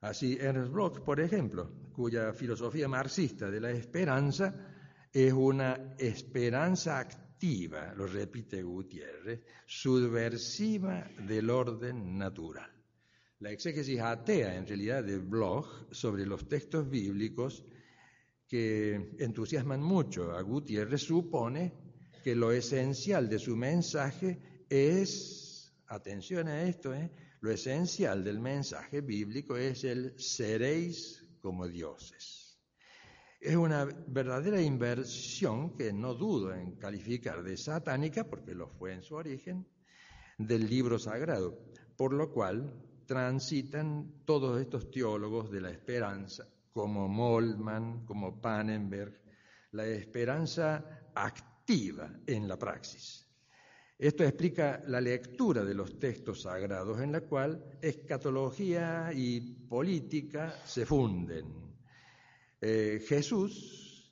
[0.00, 4.54] Así, Ernst Bloch, por ejemplo, cuya filosofía marxista de la esperanza
[5.12, 7.25] es una esperanza activa,
[7.96, 12.70] lo repite Gutiérrez, subversiva del orden natural.
[13.40, 17.62] La exégesis atea, en realidad, de Bloch sobre los textos bíblicos
[18.48, 21.72] que entusiasman mucho a Gutiérrez supone
[22.24, 27.10] que lo esencial de su mensaje es, atención a esto, ¿eh?
[27.40, 32.45] lo esencial del mensaje bíblico es el seréis como dioses.
[33.40, 39.02] Es una verdadera inversión que no dudo en calificar de satánica, porque lo fue en
[39.02, 39.66] su origen,
[40.38, 41.58] del libro sagrado,
[41.96, 42.72] por lo cual
[43.06, 49.20] transitan todos estos teólogos de la esperanza, como Moltmann, como Pannenberg,
[49.72, 53.26] la esperanza activa en la praxis.
[53.98, 60.84] Esto explica la lectura de los textos sagrados en la cual escatología y política se
[60.84, 61.65] funden.
[62.60, 64.10] Eh, Jesús,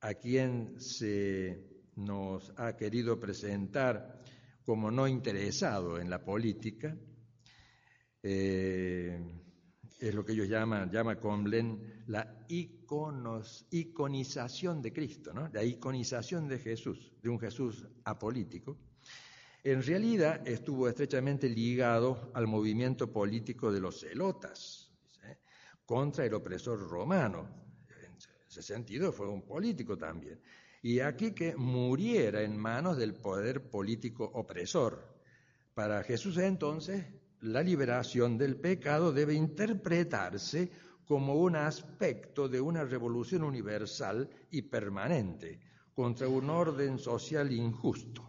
[0.00, 4.22] a quien se nos ha querido presentar
[4.64, 6.96] como no interesado en la política,
[8.22, 9.20] eh,
[10.00, 12.46] es lo que ellos llaman, llama Comlen la
[13.70, 15.48] iconización de Cristo, ¿no?
[15.52, 18.78] la iconización de Jesús, de un Jesús apolítico,
[19.62, 24.81] en realidad estuvo estrechamente ligado al movimiento político de los celotas
[25.86, 27.48] contra el opresor romano.
[27.88, 28.16] En
[28.48, 30.40] ese sentido fue un político también.
[30.82, 35.16] Y aquí que muriera en manos del poder político opresor.
[35.74, 37.04] Para Jesús entonces
[37.42, 40.70] la liberación del pecado debe interpretarse
[41.04, 45.60] como un aspecto de una revolución universal y permanente
[45.94, 48.26] contra un orden social injusto.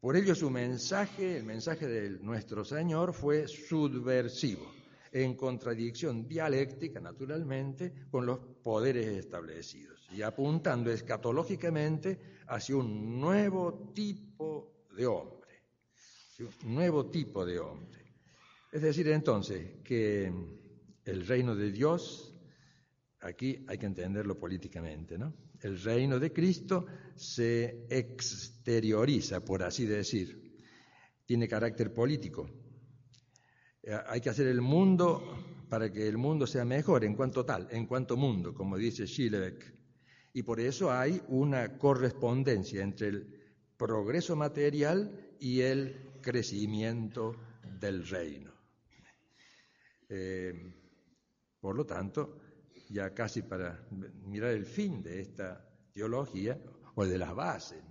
[0.00, 4.72] Por ello su mensaje, el mensaje de nuestro Señor, fue subversivo,
[5.12, 14.86] en contradicción dialéctica, naturalmente, con los poderes establecidos y apuntando escatológicamente hacia un nuevo tipo
[14.96, 15.40] de hombre
[16.40, 18.00] un nuevo tipo de hombre.
[18.72, 20.32] Es decir, entonces, que
[21.04, 22.34] el reino de Dios,
[23.20, 25.34] aquí hay que entenderlo políticamente, ¿no?
[25.60, 30.56] El reino de Cristo se exterioriza, por así decir,
[31.26, 32.48] tiene carácter político.
[33.82, 35.22] Eh, hay que hacer el mundo
[35.68, 39.74] para que el mundo sea mejor en cuanto tal, en cuanto mundo, como dice Schillebeck.
[40.32, 43.40] Y por eso hay una correspondencia entre el
[43.76, 47.34] progreso material y el crecimiento
[47.80, 48.52] del reino.
[50.08, 50.52] Eh,
[51.60, 52.40] por lo tanto,
[52.88, 53.86] ya casi para
[54.24, 56.58] mirar el fin de esta teología,
[56.94, 57.82] o de las bases,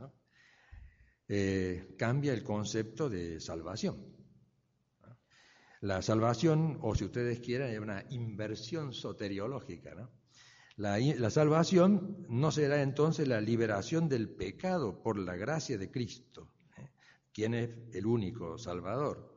[1.28, 4.19] eh, cambia el concepto de salvación.
[5.82, 10.12] La salvación, o si ustedes quieren, es una inversión soteriológica.
[10.76, 16.50] la, salvación no será entonces la liberación del pecado por la gracia de Cristo,
[17.34, 19.34] quién es el único Salvador.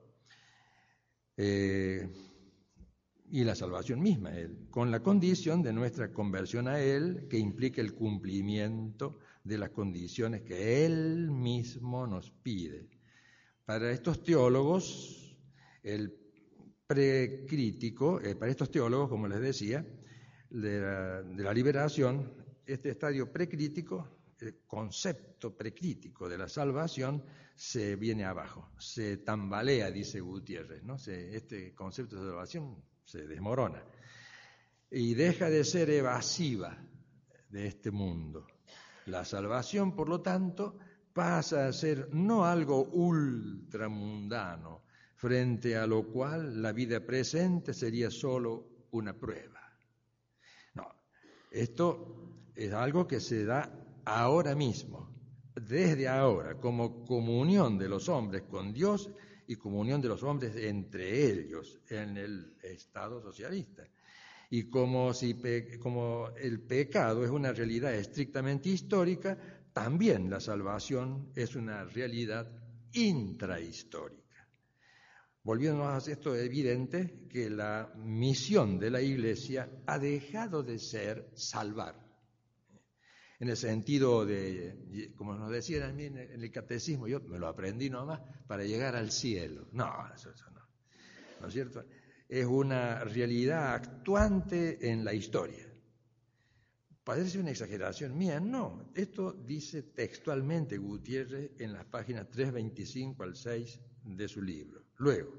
[1.36, 2.08] Eh,
[3.30, 7.80] y la salvación misma, Él, con la condición de nuestra conversión a Él, que implica
[7.80, 12.90] el cumplimiento de las condiciones que Él mismo nos pide.
[13.64, 15.38] Para estos teólogos,
[15.82, 16.21] el
[16.92, 19.84] precrítico, eh, para estos teólogos, como les decía,
[20.50, 20.80] de
[21.42, 22.34] la, liberación,
[22.66, 27.24] este estadio precrítico, el concepto precrítico de la salvación,
[27.54, 30.96] se viene abajo, se tambalea, dice Gutiérrez, ¿no?
[30.96, 33.82] este concepto de salvación se desmorona
[34.90, 36.76] y deja de ser evasiva
[37.48, 38.46] de este mundo.
[39.06, 40.78] La salvación, por lo tanto,
[41.14, 44.82] pasa a ser no algo ultramundano,
[45.22, 49.60] frente a lo cual la vida presente sería solo una prueba.
[51.48, 53.70] Esto es algo que se da
[54.04, 55.14] ahora mismo,
[55.54, 59.12] desde ahora, como comunión de los hombres con Dios
[59.46, 63.84] y comunión de los hombres entre ellos en el Estado socialista.
[64.50, 65.40] Y como, si
[65.78, 69.38] como el pecado es una realidad estrictamente histórica,
[69.72, 72.50] también la salvación es una realidad
[72.92, 74.21] intrahistórica.
[75.44, 81.30] Volviendo a esto, es evidente que la misión de la Iglesia ha dejado de ser
[81.34, 82.00] salvar.
[83.40, 88.20] En el sentido de, como nos decían en el catecismo, yo me lo aprendí nomás
[88.46, 89.66] para llegar al cielo.
[89.72, 90.60] No, eso, no.
[91.40, 91.84] ¿No es cierto?
[92.28, 95.66] Es una realidad actuante en la historia.
[97.02, 98.92] Parece una exageración mía, no.
[98.94, 104.81] Esto dice textualmente Gutiérrez en las páginas 325 al 6 de su libro.
[105.02, 105.34] Luego,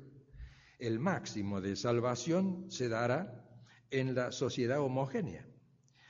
[0.78, 3.48] el máximo de salvación se dará
[3.92, 5.48] en la sociedad homogénea.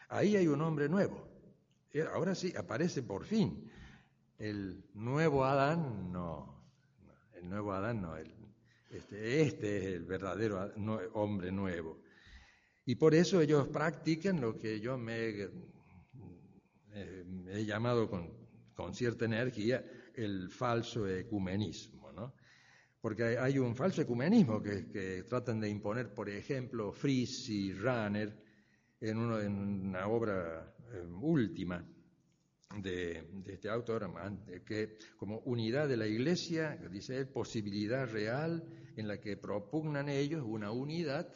[0.09, 1.29] Ahí hay un hombre nuevo.
[2.15, 3.69] Ahora sí, aparece por fin.
[4.39, 6.65] El nuevo Adán, no.
[7.35, 8.17] El nuevo Adán, no.
[8.89, 10.73] este, este, es el verdadero
[11.13, 12.01] hombre nuevo.
[12.87, 15.29] Y por eso ellos practican lo que yo me
[16.91, 19.85] eh, he llamado con cierta energía
[20.15, 22.02] el falso ecumenismo.
[23.03, 28.33] Porque hay un falso ecumenismo que, tratan de imponer, por ejemplo, Fries y Runner
[29.01, 31.85] en, una obra eh, última
[32.77, 34.09] de, este autor,
[34.65, 38.63] que como unidad de la Iglesia, dice él, posibilidad real
[38.95, 41.27] en la que propugnan ellos una unidad,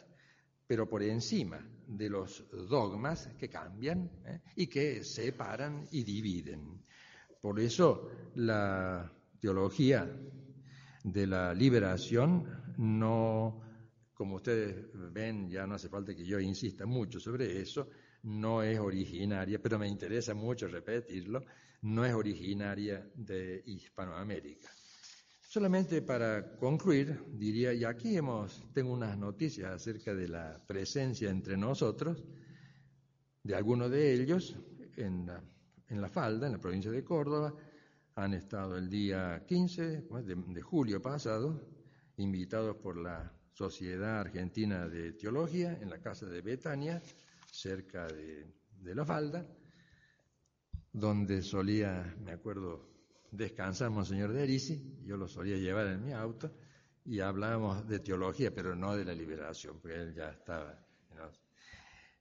[0.66, 4.40] pero por encima de los dogmas que cambian ¿eh?
[4.56, 6.82] y que separan y dividen.
[7.42, 10.10] Por eso la teología
[11.04, 13.60] de la liberación no,
[14.14, 17.88] como ustedes ven, ya no hace falta que yo insista mucho sobre eso,
[18.22, 21.44] no es originaria, pero me interesa mucho repetirlo,
[21.82, 24.68] no es originaria de Hispanoamérica.
[25.40, 31.56] Solamente para concluir, diría, y aquí hemos, tengo unas noticias acerca de la presencia entre
[31.56, 32.22] nosotros
[33.42, 34.56] de algunos de ellos
[34.96, 35.42] en la,
[35.88, 37.54] en la falda, en la provincia de Córdoba,
[38.18, 41.60] han estado el día 15 pues, de, julio pasado,
[42.16, 47.00] invitados por la Sociedad Argentina de Teología en la casa de Betania,
[47.52, 48.52] cerca de,
[48.82, 49.46] La Falda,
[50.92, 52.88] donde solía, me acuerdo,
[53.30, 56.50] descansar Monseñor de Erisi, yo lo solía llevar en mi auto,
[57.04, 60.76] y hablábamos de teología, pero no de la liberación, porque él ya estaba.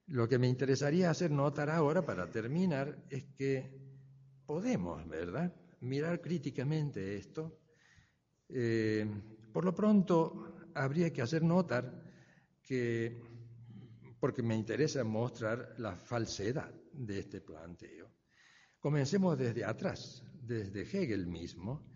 [0.08, 3.70] Lo que me interesaría hacer notar ahora, para terminar, es que
[4.46, 5.54] podemos, ¿verdad?
[5.82, 7.60] Mirar críticamente esto.
[8.50, 9.06] Eh,
[9.52, 12.04] por lo pronto, habría que hacer notar
[12.62, 13.22] que,
[14.20, 18.12] porque me interesa mostrar la falsedad de este planteo,
[18.80, 21.88] comencemos desde atrás, desde Hegel mismo.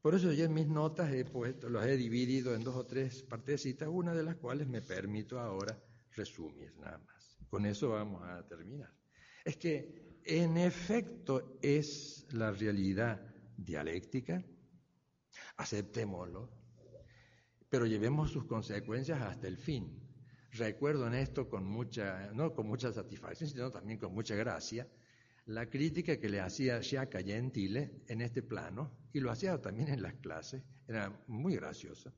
[0.00, 3.24] Por eso yo en mis notas he puesto, los he dividido en dos o tres
[3.24, 7.38] partecitas, una de las cuales me permito ahora resumir nada más.
[7.48, 8.92] Con eso vamos a terminar.
[9.44, 13.20] Es que en efecto es la realidad
[13.56, 14.44] dialéctica,
[15.56, 16.50] aceptémoslo,
[17.68, 20.02] pero llevemos sus consecuencias hasta el fin.
[20.52, 24.88] Recuerdo en esto con mucha, no con mucha satisfacción, sino también con mucha gracia,
[25.46, 30.02] la crítica que le hacía Sciacca Gentile en este plano, y lo hacía también en
[30.02, 32.12] las clases, era muy gracioso,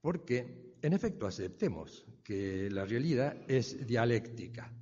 [0.00, 4.72] porque en efecto aceptemos que la realidad es dialéctica.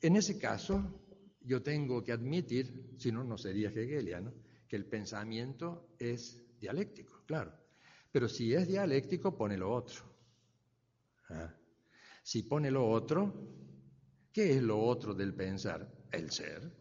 [0.00, 1.03] En ese caso,
[1.44, 4.32] yo tengo que admitir, si no, no sería hegeliano,
[4.66, 7.52] que el pensamiento es dialéctico, claro.
[8.10, 10.04] Pero si es dialéctico, pone lo otro.
[11.28, 11.54] ¿Ah?
[12.22, 13.32] Si pone lo otro,
[14.32, 15.86] ¿qué es lo otro del pensar?
[16.10, 16.72] El ser.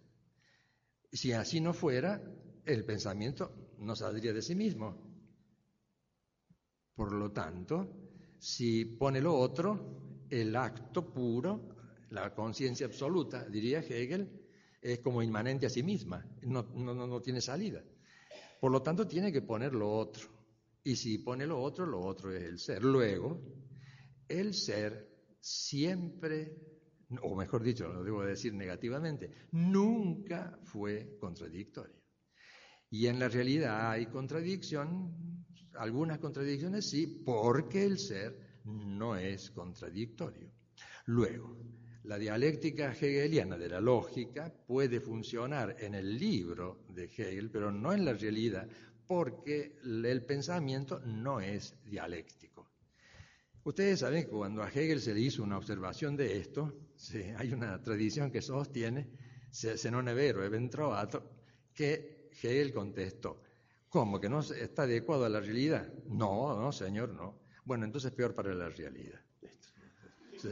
[1.11, 2.21] Si así no fuera,
[2.65, 4.95] el pensamiento no saldría de sí mismo.
[6.95, 11.75] Por lo tanto, si pone lo otro, el acto puro,
[12.11, 14.42] la conciencia absoluta, diría Hegel,
[14.83, 17.81] es como inmanente a sí misma, no, no, no tiene salida.
[18.59, 20.27] Por lo tanto, tiene que poner lo otro.
[20.83, 22.83] Y si pone lo otro, lo otro es el ser.
[22.83, 23.41] Luego,
[24.27, 26.57] el ser siempre,
[27.21, 31.95] o mejor dicho, lo debo decir negativamente, nunca fue contradictorio.
[32.89, 35.45] Y en la realidad hay contradicción,
[35.75, 40.51] algunas contradicciones sí, porque el ser no es contradictorio.
[41.05, 41.57] Luego,
[42.03, 47.93] la dialéctica hegeliana de la lógica puede funcionar en el libro de Hegel, pero no
[47.93, 48.67] en la realidad,
[49.07, 52.69] porque el pensamiento no es dialéctico.
[53.63, 56.73] Ustedes saben que cuando a Hegel se le hizo una observación de esto,
[57.37, 59.09] hay una tradizione che sostiene,
[59.49, 63.41] se, se non è vero trovato, che Hegel contestó,
[63.87, 65.93] ¿cómo que no está adecuado a la realidad?
[66.07, 67.43] No, no, señor, no.
[67.63, 69.21] Bueno, entonces peor para la realidad.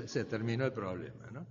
[0.07, 1.47] Se, terminó el problema, ¿no?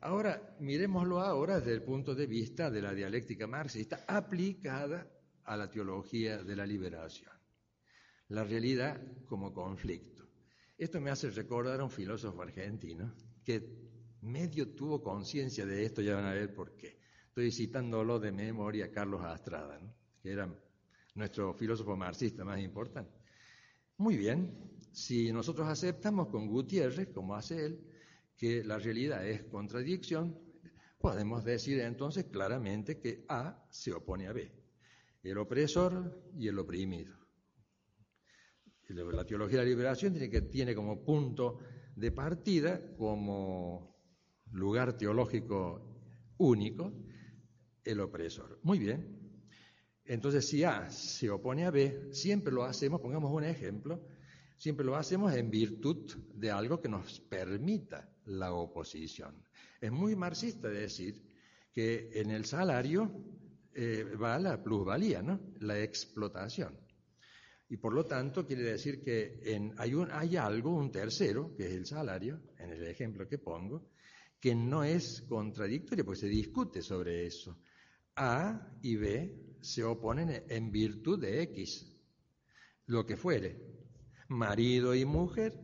[0.00, 5.06] Ahora, miremoslo ahora desde el punto de vista de la dialéctica marxista aplicada
[5.44, 7.32] a la teología de la liberación.
[8.28, 10.26] La realidad como conflicto.
[10.78, 13.86] Esto me hace recordar a un filósofo argentino que
[14.22, 16.98] medio tuvo conciencia de esto, ya van a ver por qué.
[17.28, 19.78] Estoy citándolo de memoria a Carlos Astrada,
[20.22, 20.48] que era
[21.14, 23.12] nuestro filósofo marxista más importante.
[23.98, 27.80] Muy bien, si nosotros aceptamos con Gutiérrez, como hace él,
[28.34, 30.40] que la realidad es contradicción,
[30.98, 34.50] podemos decir entonces claramente que A se opone a B,
[35.22, 37.14] el opresor y el oprimido.
[38.88, 41.58] La teología de la liberación tiene, que, tiene como punto
[41.94, 43.94] de partida, como
[44.52, 46.90] lugar teológico único,
[47.84, 48.60] el opresor.
[48.62, 49.44] Muy bien.
[50.06, 54.15] Entonces, si A se opone a B, siempre lo hacemos, pongamos un ejemplo,
[54.56, 59.34] siempre lo hacemos en virtud de algo que nos permita la oposición.
[59.80, 61.22] Es muy marxista decir
[61.72, 63.12] que en el salario
[63.74, 65.38] eh, va la plusvalía, ¿no?
[65.60, 66.74] la explotación.
[67.68, 69.40] Y por lo tanto quiere decir que
[69.76, 73.90] hay, hay algo, un tercero, que es el salario, en el ejemplo que pongo,
[74.40, 77.58] que no es contradictorio, porque se discute sobre eso.
[78.14, 81.86] A y B se oponen en virtud de X,
[82.86, 83.75] lo que fuere.
[84.28, 85.58] Marido y mujer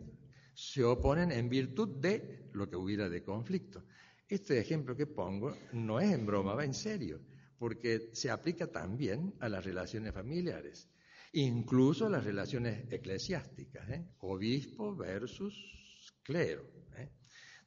[0.55, 3.84] se oponen en virtud de lo que hubiera de conflicto.
[4.28, 7.20] Este ejemplo que pongo no es en broma, va en serio,
[7.59, 10.89] porque se aplica también a las relaciones familiares,
[11.32, 14.06] incluso a las relaciones eclesiásticas, ¿eh?
[14.20, 16.64] obispo versus clero.
[16.97, 17.10] ¿eh?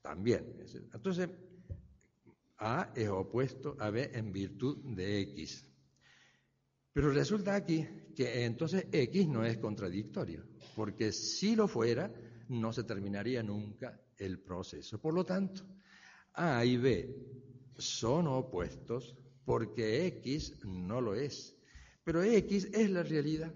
[0.02, 0.56] También.
[0.94, 1.30] Entonces,
[2.58, 5.68] A es opuesto a B en virtud de X.
[6.94, 7.86] Pero resulta aquí
[8.16, 12.12] que entonces X no es contradictorio, porque si lo fuera,
[12.50, 15.00] no se terminaría nunca el proceso.
[15.00, 15.64] Por lo tanto,
[16.34, 17.16] A y B
[17.78, 19.16] son opuestos
[19.46, 21.58] porque X no lo es.
[22.04, 23.54] Pero X es la realidad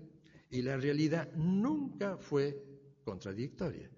[0.49, 2.63] y la realidad nunca fue
[3.03, 3.89] contradictoria.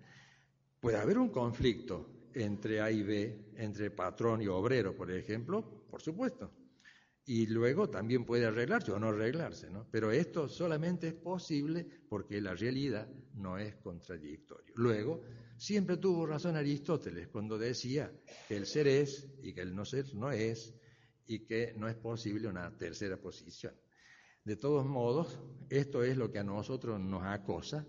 [0.80, 6.02] Puede haber un conflicto entre A y B, entre patrón y obrero, por ejemplo, por
[6.02, 6.52] supuesto.
[7.26, 9.88] Y luego también puede arreglarse o no arreglarse, ¿no?
[9.92, 14.74] Pero esto solamente es posible porque la realidad no es contradictoria.
[14.76, 15.22] Luego,
[15.58, 18.12] siempre tuvo razón Aristóteles cuando decía
[18.48, 20.74] que el ser es y que el no ser no es
[21.28, 23.74] y que no es posible una tercera posición.
[24.44, 25.40] De todos modos,
[25.70, 27.86] esto es lo que a nosotros nos acosa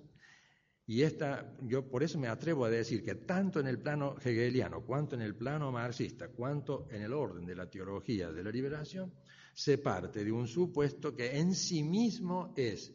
[0.93, 4.85] y esta, yo por eso me atrevo a decir que tanto en el plano hegeliano,
[4.85, 9.11] cuanto en el plano marxista, cuanto en el orden de la teología de la liberación,
[9.55, 12.95] se parte de un supuesto que en sí mismo es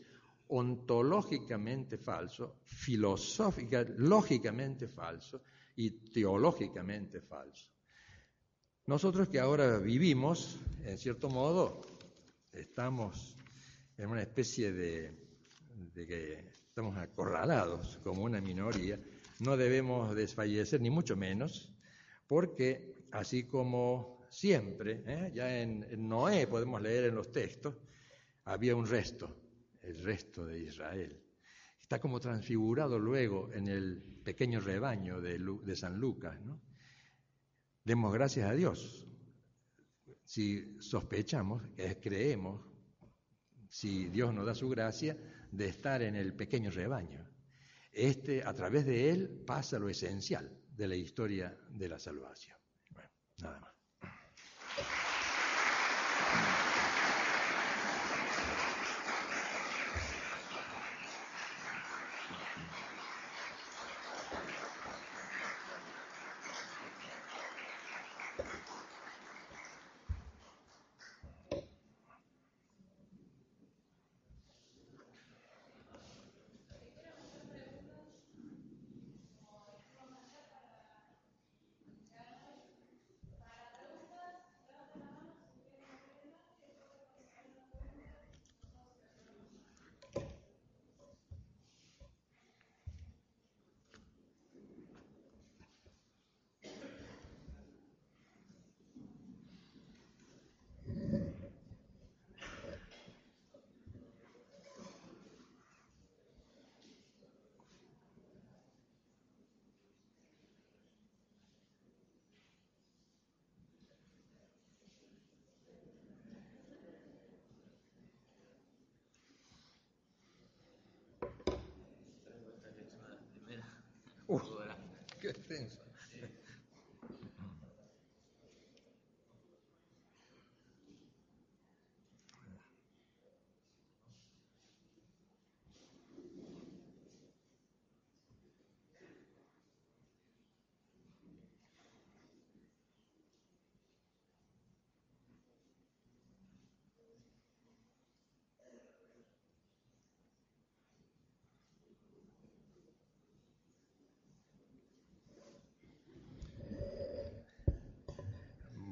[0.49, 5.41] ontológicamente falso, filosófica, lógicamente falso
[5.75, 7.65] y teológicamente falso.
[8.85, 11.81] Nosotros que ahora vivimos, en cierto modo,
[12.51, 13.35] estamos
[13.97, 15.17] en una especie de,
[15.95, 18.99] de estamos acorralados como una minoría,
[19.39, 21.73] no debemos desfallecer ni mucho menos,
[22.27, 25.31] porque así como siempre, ¿eh?
[25.33, 27.73] ya en, Noé podemos leer en los textos,
[28.45, 29.35] había un resto,
[29.81, 31.19] el resto de Israel.
[31.81, 36.37] Está como transfigurado luego en el pequeño rebaño de, San Lucas.
[37.83, 39.07] Demos gracias a Dios.
[40.23, 41.63] Si sospechamos,
[41.99, 42.63] creemos,
[43.67, 45.17] si Dios nos da su gracia,
[45.51, 47.27] de estar en el pequeño rebaño.
[47.91, 52.57] Este, a través de él pasa lo esencial de la historia de la salvación.
[52.91, 53.09] Bueno,
[53.41, 53.66] nada más.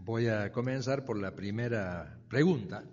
[0.05, 2.87] Voy a comenzar por la primera pregunta,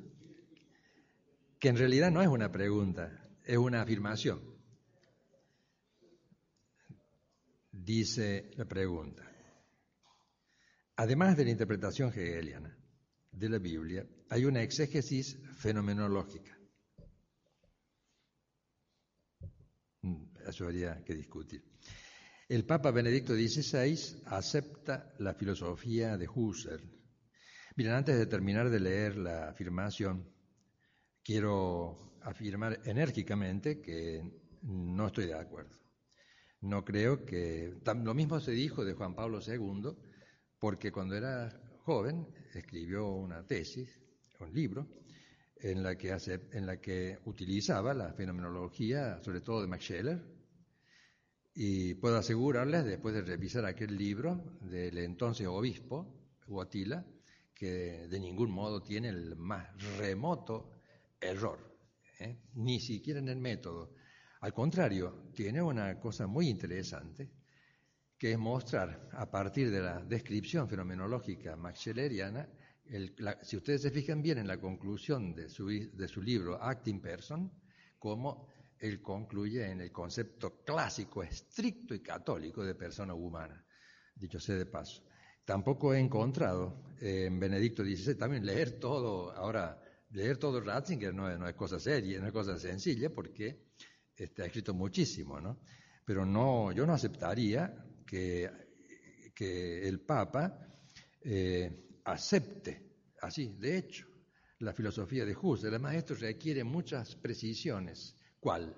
[1.58, 4.40] que en realidad no es una pregunta, es una afirmación.
[7.70, 9.30] Dice la pregunta,
[10.96, 12.78] además de la interpretación hegeliana
[13.30, 16.58] de la Biblia, hay una exégesis fenomenológica.
[20.00, 21.62] Mm, eso habría que discutir.
[22.48, 27.01] El Papa Benedicto XVI acepta la filosofía de Husserl
[27.74, 30.28] Miren, antes de terminar de leer la afirmación,
[31.24, 34.22] quiero afirmar enérgicamente que
[34.60, 35.74] no estoy de acuerdo.
[36.60, 37.80] No creo que...
[38.04, 39.96] Lo mismo se dijo de Juan Pablo II,
[40.58, 44.02] porque cuando era joven escribió una tesis,
[44.38, 44.86] un libro,
[45.56, 50.22] en la que, hace, en la que utilizaba la fenomenología, sobre todo de Max Scheler,
[51.54, 57.06] y puedo asegurarles, después de revisar aquel libro del entonces obispo, Guatila,
[57.62, 60.72] que de ningún modo tiene el más remoto
[61.20, 61.60] error,
[62.18, 62.40] ¿eh?
[62.54, 63.94] ni siquiera en el método.
[64.40, 67.30] Al contrario, tiene una cosa muy interesante,
[68.18, 72.48] que es mostrar a partir de la descripción fenomenológica maxelleriana,
[73.42, 77.48] si ustedes se fijan bien en la conclusión de su, de su libro Acting Person,
[77.96, 83.64] cómo él concluye en el concepto clásico, estricto y católico de persona humana,
[84.16, 85.04] dicho sea de paso.
[85.44, 91.38] Tampoco he encontrado en Benedicto XVI también leer todo, ahora leer todo Ratzinger no es,
[91.38, 93.72] no es cosa seria, no es cosa sencilla porque
[94.14, 95.60] está escrito muchísimo, ¿no?
[96.04, 97.74] Pero no, yo no aceptaría
[98.06, 98.50] que,
[99.34, 100.58] que el Papa
[101.22, 102.82] eh, acepte,
[103.20, 104.06] así, de hecho,
[104.58, 105.74] la filosofía de Husserl.
[105.74, 108.16] Además, esto requiere muchas precisiones.
[108.38, 108.76] ¿Cuál?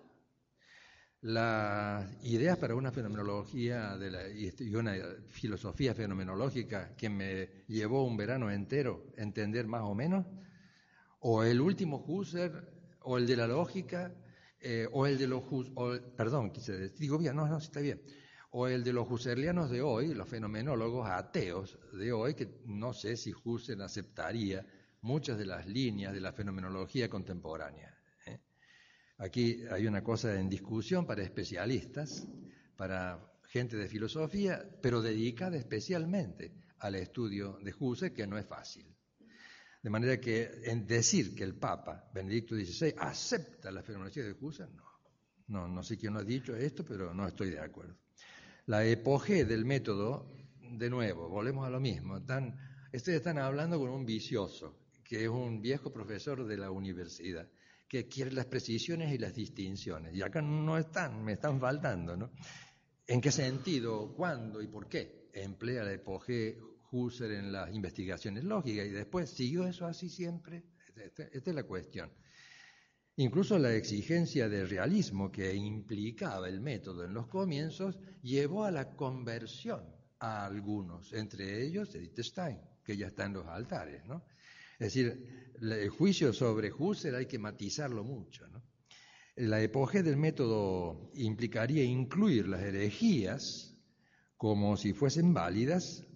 [1.25, 4.95] Las ideas para una fenomenología de la, y una
[5.31, 10.27] filosofía fenomenológica que me llevó un verano entero entender más o menos,
[11.21, 12.69] o el último Husserl,
[13.01, 14.13] o el de la lógica,
[14.61, 15.45] eh, o el de los,
[16.15, 18.03] perdón, quise, digo bien, no, no, está bien,
[18.51, 23.17] o el de los husserlianos de hoy, los fenomenólogos ateos de hoy, que no sé
[23.17, 24.67] si Husserl aceptaría
[25.01, 27.94] muchas de las líneas de la fenomenología contemporánea.
[29.25, 32.29] Aquí hay una cosa en discusión para especialistas,
[32.77, 38.85] para gente de filosofía, pero dedicada especialmente al estudio de Husserl, que no es fácil.
[39.83, 44.77] De manera que en decir que el Papa Benedicto XVI acepta la fenomenología de Husserl,
[44.77, 44.85] no.
[45.47, 47.97] No, no sé quién lo ha dicho esto, pero no estoy de acuerdo.
[48.67, 52.19] La epogé del método, de nuevo, volvemos a lo mismo.
[52.19, 52.59] Están,
[52.93, 57.49] ustedes están hablando con un vicioso, que es un viejo profesor de la universidad
[57.95, 60.13] que quiere las precisiones y las distinciones.
[60.17, 62.33] Y acá no están, me están faltando, ¿no?
[63.07, 66.59] ¿En qué sentido, cuándo y por qué emplea la epogé
[66.91, 70.65] Husserl en las investigaciones lógicas y después siguió eso así siempre?
[70.97, 72.11] Esta, esta es la cuestión.
[73.15, 78.97] Incluso la exigencia de realismo que implicaba el método en los comienzos llevó a la
[78.97, 79.85] conversión
[80.19, 84.25] a algunos, entre ellos Edith Stein, que ya está en los altares, ¿no?
[84.79, 88.45] Es decir, el juicio sobre Husserl hay que matizarlo mucho.
[89.37, 93.77] La epoge del método implicaría incluir las herejías
[94.37, 96.07] como si fuesen válidas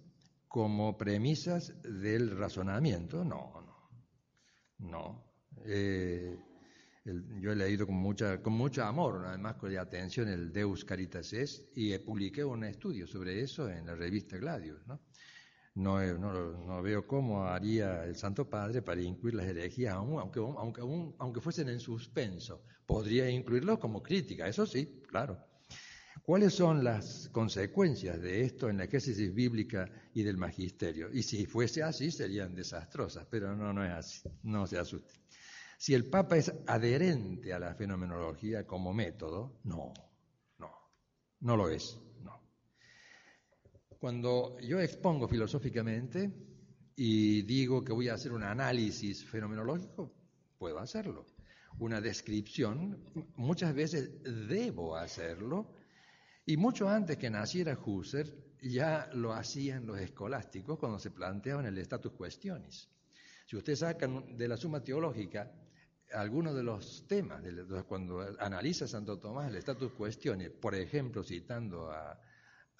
[0.47, 3.23] como premisas del razonamiento.
[3.23, 3.89] No, no,
[4.79, 5.33] no.
[5.65, 6.37] Eh,
[7.41, 11.69] yo he leído con, mucha, con mucho amor, además con atención, el Deus Caritas Es
[11.75, 14.81] y publiqué un estudio sobre eso en la revista Gladius.
[15.75, 20.81] No, no, veo cómo haría el Santo Padre para incluir las herejías, aunque, aunque,
[21.17, 22.63] aunque fuesen en suspenso.
[22.85, 25.37] Podría incluirlo como crítica, eso sí, claro.
[26.23, 31.09] ¿Cuáles son las consecuencias de esto en la crisis bíblica y del magisterio?
[31.11, 35.13] Y si fuese así, serían desastrosas, pero no, no es así, no se asuste.
[35.77, 39.93] Si el Papa es adherente a la fenomenología como método, no,
[40.57, 40.69] no,
[41.39, 41.97] no lo es.
[43.99, 46.31] Cuando yo expongo filosóficamente
[46.95, 50.13] y digo que voy a hacer un análisis fenomenológico,
[50.57, 51.25] puedo hacerlo.
[51.79, 53.03] Una descripción,
[53.35, 55.75] muchas veces debo hacerlo
[56.45, 61.77] Y mucho antes que naciera Husserl, ya lo hacían los escolásticos cuando se planteaban el
[61.77, 62.89] status questionis.
[63.45, 65.51] Si ustedes sacan de la suma teológica
[66.13, 67.43] algunos de los temas,
[67.87, 72.19] cuando analiza Santo Tomás el status questionis, por ejemplo, citando a,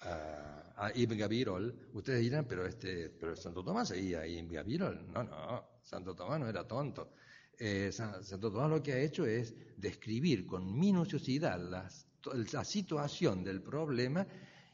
[0.02, 5.12] a, Ibn Gabirol, ustedes dirán, pero, este, pero Santo Tomás seguía a Ibn Gabirol.
[5.12, 7.12] No, no, Santo Tomás no era tonto.
[7.58, 14.26] Eh, Santo Tomás lo que ha hecho es describir con minuciosidad la situación del problema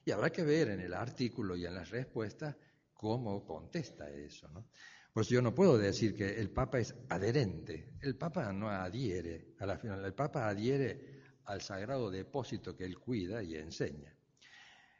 [0.04, 2.56] y habrá que ver en el artículo y en las respuestas
[2.94, 4.48] cómo contesta eso.
[4.48, 4.68] ¿no?
[5.12, 7.94] Por eso yo no puedo decir que el Papa es adherente.
[8.00, 10.04] El Papa no adhiere a la final.
[10.04, 14.15] El Papa adhiere al sagrado depósito que él cuida y enseña.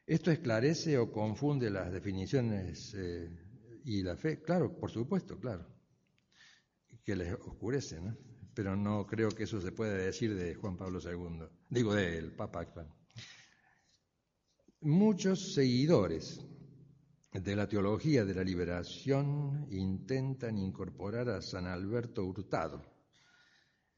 [0.07, 3.29] ¿Esto esclarece o confunde las definiciones eh,
[3.85, 4.41] y la fe?
[4.41, 5.67] Claro, por supuesto, claro,
[7.05, 8.17] que les oscurece, ¿no?
[8.55, 12.61] Pero no creo que eso se pueda decir de Juan Pablo II, digo del Papa
[12.61, 12.89] actual.
[14.81, 16.41] Muchos seguidores
[17.33, 22.81] de la teología de la liberación intentan incorporar a San Alberto Hurtado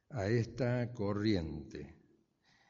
[0.09, 1.95] a esta corriente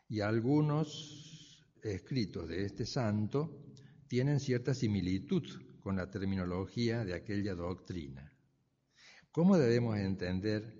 [0.09, 1.38] y algunos
[1.83, 3.65] escritos de este santo
[4.09, 5.45] tienen cierta similitud
[5.81, 8.33] con la terminología de aquella doctrina.
[9.31, 10.75] ¿Cómo debemos entender?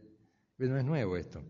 [0.59, 1.43] No es nuevo esto,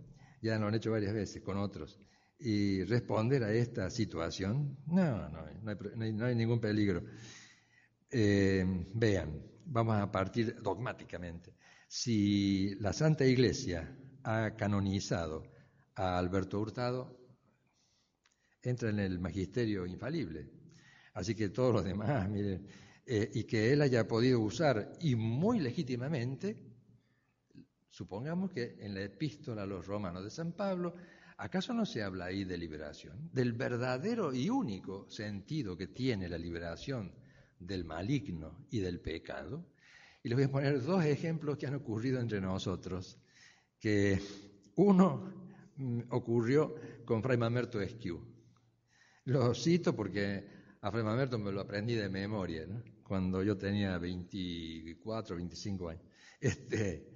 [0.43, 1.99] ya lo han hecho varias veces con otros.
[2.39, 7.03] Y responder a esta situación, no, no, no, hay, ningún peligro.
[8.11, 8.65] Eh,
[8.95, 11.55] vean, vamos a partir dogmáticamente.
[11.89, 15.51] Si la Santa Iglesia ha canonizado
[15.95, 17.18] a Alberto Hurtado,
[18.69, 20.49] entra en el magisterio infalible.
[21.15, 22.67] Así que todos los demás, miren,
[23.07, 26.57] eh, y que él haya podido usar, y muy legítimamente,
[27.91, 30.95] supongamos que en la epístola a los romanos de San Pablo,
[31.39, 33.31] ¿acaso no se habla ahí de liberación?
[33.33, 37.13] Del verdadero y único sentido que tiene la liberación
[37.59, 39.65] del maligno y del pecado.
[40.23, 43.19] Y les voy a poner dos ejemplos que han ocurrido entre nosotros,
[43.81, 44.21] que
[44.77, 45.33] uno
[45.77, 46.75] mm, ocurrió
[47.05, 48.38] con Fray Mamerto Esquiu.
[49.29, 50.43] Lo cito porque
[50.81, 52.67] a Mamerto me lo aprendí de memoria,
[53.03, 56.03] cuando yo tenía 24, 25 años.
[56.41, 57.07] Este,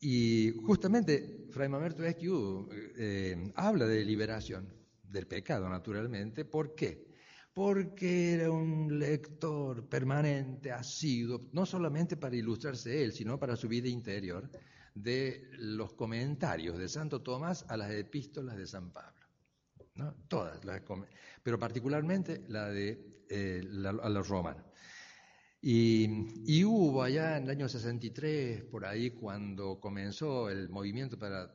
[0.00, 4.70] y justamente Fray Mamerto Esquiú eh, habla de liberación
[5.02, 6.44] del pecado, naturalmente.
[6.44, 7.08] ¿Por qué?
[7.54, 13.88] Porque era un lector permanente, asiduo, no solamente para ilustrarse él, sino para su vida
[13.88, 14.50] interior,
[14.94, 19.19] de los comentarios de Santo Tomás a las epístolas de San Pablo.
[20.28, 20.82] Todas, las,
[21.42, 23.62] pero particularmente la de eh,
[24.02, 24.64] a los romanos.
[25.62, 31.54] Y, hubo allá en el año 63, por ahí, cuando comenzó el movimiento para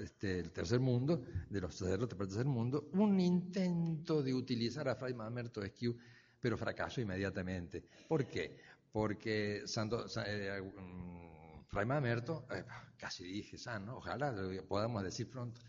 [0.00, 4.88] este, el tercer mundo, de los sacerdotes para el tercer mundo, un intento de utilizar
[4.88, 5.96] a Fray Mamerto Esquiu,
[6.40, 7.84] pero fracasó inmediatamente.
[8.08, 8.58] ¿Por qué?
[8.90, 12.64] Porque Santo, eh, mm, Fray Mamerto, eh,
[12.96, 15.60] casi dije sano, ojalá lo podamos decir pronto,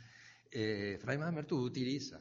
[0.52, 2.20] eh, Fray Mamerto utiliza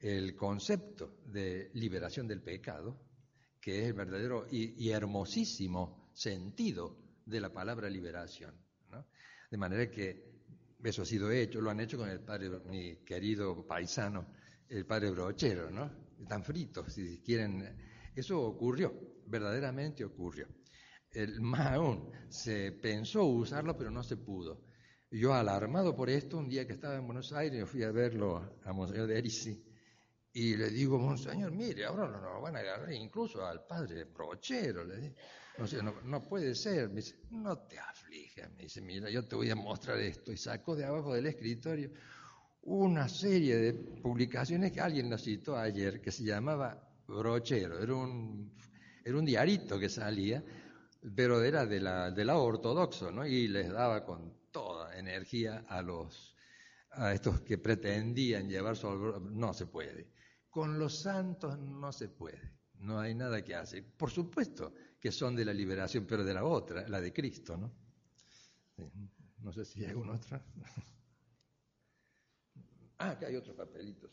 [0.00, 2.98] el concepto de liberación del pecado,
[3.60, 6.96] que es el verdadero y, hermosísimo sentido
[7.26, 8.54] de la palabra liberación.
[9.50, 10.30] De manera que
[10.82, 14.32] eso ha sido hecho, lo han hecho con el padre, mi querido paisano,
[14.68, 15.90] el padre Brochero, ¿no?
[16.20, 17.76] Están fritos, si quieren.
[18.14, 18.94] Eso ocurrió,
[19.26, 20.46] verdaderamente ocurrió.
[21.12, 24.62] El, más aún, se pensó usarlo, pero no se pudo.
[25.12, 28.72] Yo, alarmado por esto, un día que estaba en Buenos Aires, fui a verlo a
[28.72, 29.60] Monseñor de Erisi
[30.32, 34.84] y le digo, Monseñor, mire, ahora no nos van a agarrar incluso al padre Brochero.
[34.84, 35.16] Le digo,
[36.04, 36.90] no, puede ser.
[36.90, 38.52] Me dice, no te aflijas.
[38.52, 40.30] Me dice, mira, yo te voy a mostrar esto.
[40.30, 41.90] Y sacó de abajo del escritorio
[42.62, 47.82] una serie de publicaciones que alguien nos citó ayer, que se llamaba Brochero.
[47.82, 48.52] Era un,
[49.04, 50.44] era un diarito que salía,
[51.16, 53.26] pero era de la, de la ortodoxo, ¿no?
[53.26, 56.36] Y les daba con toda energía a los
[56.92, 58.88] a estos que pretendían llevar su
[59.30, 60.10] no se puede.
[60.48, 63.84] Con los santos no se puede, no hay nada que hacer.
[63.96, 67.72] Por supuesto que son de la liberación, pero de la otra, la de Cristo, ¿no?
[69.38, 70.44] No sé si hay alguna otra.
[73.02, 74.10] Ah, acá hay otros papelitos.